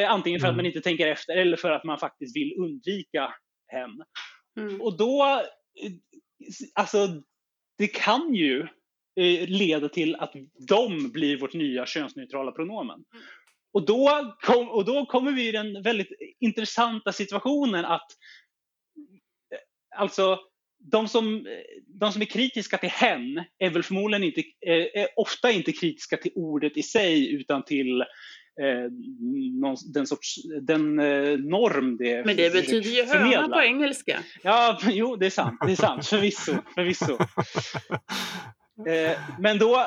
Antingen 0.08 0.40
för 0.40 0.48
att 0.48 0.54
Mm. 0.54 0.58
man 0.58 0.66
inte 0.66 0.82
tänker 0.82 1.08
efter 1.08 1.38
eller 1.38 1.58
för 1.58 1.72
att 1.72 1.84
man 1.84 1.98
faktiskt 1.98 2.36
vill 2.36 2.54
undvika 2.58 3.34
hen. 3.68 3.90
Mm. 4.60 4.82
Och 4.82 4.98
då, 4.98 5.42
alltså 6.74 7.08
det 7.78 7.88
kan 7.88 8.34
ju 8.34 8.68
eh, 9.20 9.48
leda 9.48 9.90
till 9.90 10.16
att 10.16 10.34
de 10.68 11.12
blir 11.12 11.40
vårt 11.40 11.54
nya 11.54 11.86
könsneutrala 11.86 12.52
pronomen. 12.52 13.04
Och 13.74 13.86
då, 13.86 14.36
kom, 14.42 14.70
och 14.70 14.86
då 14.86 15.06
kommer 15.06 15.32
vi 15.32 15.48
i 15.48 15.52
den 15.52 15.84
väldigt 15.84 16.12
intressanta 16.40 17.12
situationen 17.12 17.86
att 17.86 18.08
eh, 19.52 20.00
alltså 20.00 20.40
de 20.92 21.08
som, 21.08 21.36
eh, 21.36 21.42
de 21.88 22.12
som 22.12 22.22
är 22.22 22.26
kritiska 22.26 22.78
till 22.78 22.90
hen 22.90 23.44
är 23.60 23.70
väl 23.70 23.84
förmodligen 23.84 24.24
inte, 24.24 24.44
är 24.62 25.08
ofta 25.16 25.52
inte 25.52 25.72
kritiska 25.72 26.18
till 26.18 26.32
ordet 26.36 26.78
i 26.78 26.84
sig 26.84 27.34
utan 27.34 27.64
till 27.66 28.02
eh, 28.62 28.92
någon, 29.62 29.76
den, 29.94 30.08
sorts, 30.08 30.36
den 30.62 31.00
eh, 31.00 31.38
norm 31.38 31.98
det 31.98 32.26
Men 32.26 32.36
det 32.36 32.54
betyder 32.54 32.90
ju 32.90 33.04
höna 33.04 33.50
på 33.50 33.62
engelska. 33.62 34.24
Ja, 34.44 34.80
jo, 34.84 35.16
det 35.16 35.26
är 35.26 35.30
sant. 35.30 35.60
Det 35.66 35.72
är 35.72 35.76
sant. 35.76 36.08
Förvisso. 36.08 36.56
förvisso. 36.76 37.18
Eh, 38.88 39.20
men 39.40 39.58
då, 39.58 39.86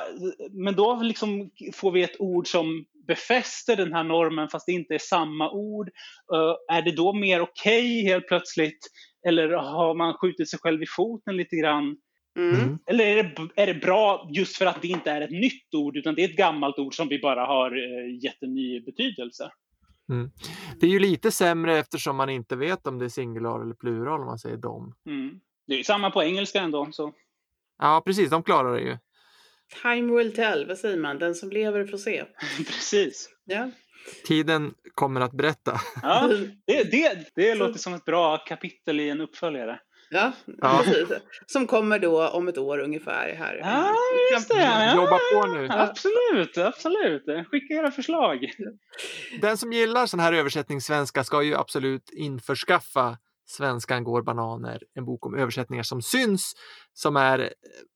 men 0.51 0.75
då 0.75 0.97
liksom 1.03 1.51
får 1.75 1.93
vi 1.93 2.03
ett 2.03 2.21
ord 2.21 2.49
som 2.49 2.85
befäster 3.07 3.77
den 3.77 3.93
här 3.93 4.05
normen 4.05 4.49
fast 4.49 4.67
det 4.67 4.73
inte 4.73 4.95
är 4.95 4.99
samma 4.99 5.51
ord. 5.51 5.91
Eh, 6.35 6.77
är 6.77 6.83
det 6.83 6.93
då 6.93 7.13
mer 7.13 7.41
okej 7.41 8.03
helt 8.03 8.29
plötsligt? 8.29 8.79
Eller 9.29 9.49
har 9.49 9.95
man 9.95 10.15
skjutit 10.15 10.51
sig 10.51 10.59
själv 10.59 10.83
i 10.83 10.87
foten 10.97 11.37
lite 11.37 11.57
grann? 11.57 11.97
Mm. 12.39 12.55
Mm. 12.55 12.79
Eller 12.87 13.05
är 13.05 13.23
det, 13.23 13.63
är 13.63 13.67
det 13.67 13.75
bra 13.75 14.31
just 14.33 14.57
för 14.57 14.67
att 14.67 14.83
det 14.83 14.89
inte 14.89 15.11
är 15.11 15.21
ett 15.21 15.31
nytt 15.31 15.75
ord 15.75 15.97
utan 15.97 16.15
det 16.15 16.25
är 16.25 16.29
ett 16.29 16.37
gammalt 16.37 16.79
ord 16.79 16.97
som 16.97 17.09
vi 17.09 17.19
bara 17.19 17.47
har 17.47 17.71
eh, 17.71 18.25
gett 18.25 18.43
en 18.43 18.55
ny 18.55 18.81
betydelse? 18.81 19.51
Det 20.81 20.87
är 20.87 20.91
ju 20.91 20.99
lite 20.99 21.31
sämre 21.31 21.79
eftersom 21.79 22.17
man 22.17 22.31
inte 22.31 22.57
vet 22.57 22.87
om 22.87 22.99
det 22.99 23.05
är 23.05 23.09
singular 23.09 23.63
eller 23.63 23.75
plural 23.75 24.21
om 24.21 24.27
man 24.27 24.39
säger 24.39 24.57
dem. 24.57 24.95
Mm. 25.07 25.41
Det 25.67 25.75
är 25.75 25.79
ju 25.79 25.85
samma 25.85 26.11
på 26.11 26.23
engelska 26.23 26.61
ändå. 26.61 26.89
Så. 26.93 27.13
Ja, 27.79 28.03
precis. 28.07 28.31
De 28.31 28.43
klarar 28.43 28.75
det 28.75 28.81
ju. 28.83 28.97
Time 29.83 30.17
will 30.17 30.35
tell, 30.35 30.67
vad 30.69 30.79
säger 30.79 30.97
man? 30.97 31.19
Den 31.19 31.35
som 31.35 31.51
lever 31.51 31.87
får 31.87 31.99
se. 31.99 32.25
Precis. 32.57 33.29
Ja. 33.45 33.71
Tiden 34.27 34.75
kommer 34.95 35.21
att 35.21 35.33
berätta. 35.33 35.81
Ja, 36.03 36.29
det, 36.67 36.83
det, 36.91 37.29
det 37.35 37.55
låter 37.55 37.79
som 37.79 37.95
ett 37.95 38.05
bra 38.05 38.39
kapitel 38.39 39.01
i 39.01 39.09
en 39.11 39.21
uppföljare. 39.21 39.79
Ja, 40.11 40.33
Ja. 40.61 40.83
precis. 40.85 41.09
Som 41.47 41.67
kommer 41.67 41.99
då 41.99 42.29
om 42.29 42.49
ett 42.49 42.59
år 42.59 42.79
ungefär 42.79 43.35
här. 43.35 43.57
Ja, 43.63 43.95
just 44.33 44.49
det. 44.49 44.55
Ja. 44.63 44.95
Jobba 44.97 45.19
på 45.33 45.47
nu. 45.47 45.69
Absolut, 45.71 46.59
absolut. 46.59 47.23
Skicka 47.51 47.75
era 47.75 47.91
förslag. 47.91 48.51
Den 49.41 49.57
som 49.57 49.73
gillar 49.73 50.07
sån 50.07 50.21
här 50.21 50.33
översättningssvenska 50.33 51.25
ska 51.25 51.43
ju 51.43 51.55
absolut 51.55 52.11
införskaffa 52.13 53.19
Svenskan 53.47 54.05
går 54.05 54.23
bananer, 54.23 54.83
en 54.95 55.05
bok 55.05 55.27
om 55.27 55.35
översättningar 55.35 55.83
som 55.83 56.03
syns, 56.03 56.53
som 56.93 57.17
är 57.17 57.39
eh, 57.39 57.49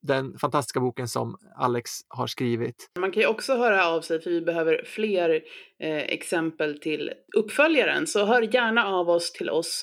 den 0.02 0.38
fantastiska 0.38 0.80
boken 0.80 1.08
som 1.08 1.36
Alex 1.56 1.90
har 2.08 2.26
skrivit. 2.26 2.90
Man 3.00 3.12
kan 3.12 3.22
ju 3.22 3.28
också 3.28 3.56
höra 3.56 3.86
av 3.86 4.00
sig 4.00 4.20
för 4.20 4.30
vi 4.30 4.40
behöver 4.40 4.84
fler 4.86 5.30
eh, 5.82 5.96
exempel 5.96 6.80
till 6.80 7.12
uppföljaren. 7.36 8.06
Så 8.06 8.24
hör 8.24 8.42
gärna 8.42 8.86
av 8.86 9.10
oss 9.10 9.32
till 9.32 9.50
oss 9.50 9.82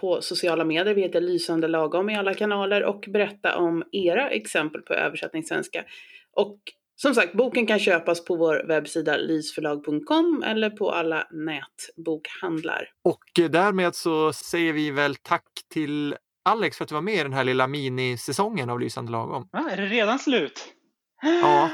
på 0.00 0.22
sociala 0.22 0.64
medier. 0.64 0.94
Vi 0.94 1.02
heter 1.02 1.20
Lysande 1.20 1.68
lagom 1.68 2.10
i 2.10 2.16
alla 2.16 2.34
kanaler 2.34 2.84
och 2.84 3.04
berätta 3.08 3.56
om 3.56 3.84
era 3.92 4.30
exempel 4.30 4.82
på 4.82 4.94
översättningssvenska. 4.94 5.84
Och 6.32 6.58
som 6.96 7.14
sagt, 7.14 7.32
boken 7.32 7.66
kan 7.66 7.78
köpas 7.78 8.24
på 8.24 8.36
vår 8.36 8.64
webbsida 8.68 9.16
lysförlag.com 9.16 10.42
eller 10.46 10.70
på 10.70 10.92
alla 10.92 11.28
nätbokhandlar. 11.30 12.88
Och 13.04 13.38
eh, 13.40 13.50
därmed 13.50 13.94
så 13.94 14.32
säger 14.32 14.72
vi 14.72 14.90
väl 14.90 15.16
tack 15.16 15.48
till 15.72 16.16
Alex 16.44 16.76
för 16.76 16.84
att 16.84 16.88
du 16.88 16.94
var 16.94 17.02
med 17.02 17.14
i 17.14 17.22
den 17.22 17.32
här 17.32 17.44
lilla 17.44 17.66
minisäsongen 17.66 18.70
av 18.70 18.80
Lysande 18.80 19.12
lagom. 19.12 19.48
Ja, 19.52 19.70
är 19.70 19.76
det 19.76 19.86
redan 19.86 20.18
slut? 20.18 20.72
Ja. 21.22 21.70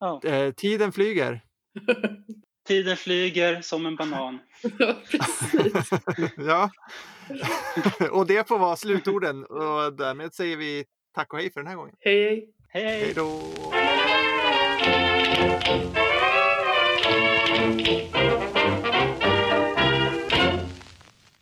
Ja. 0.00 0.20
Eh, 0.24 0.52
tiden 0.52 0.92
flyger. 0.92 1.40
Tiden 2.68 2.96
flyger 2.96 3.60
som 3.60 3.86
en 3.86 3.96
banan. 3.96 4.38
ja, 4.78 4.94
precis. 5.10 5.90
Ja. 6.36 6.70
och 8.10 8.26
det 8.26 8.48
får 8.48 8.58
vara 8.58 8.76
slutorden 8.76 9.44
och 9.44 9.92
därmed 9.92 10.34
säger 10.34 10.56
vi 10.56 10.84
tack 11.14 11.32
och 11.32 11.38
hej 11.38 11.52
för 11.52 11.60
den 11.60 11.66
här 11.66 11.76
gången. 11.76 11.94
Hej, 12.00 12.24
hej. 12.24 12.48
Hej, 12.68 12.84
hej! 12.84 13.00
Hej 13.00 13.14
då! 13.14 13.40
Thank 15.40 15.68
you. 18.16 18.39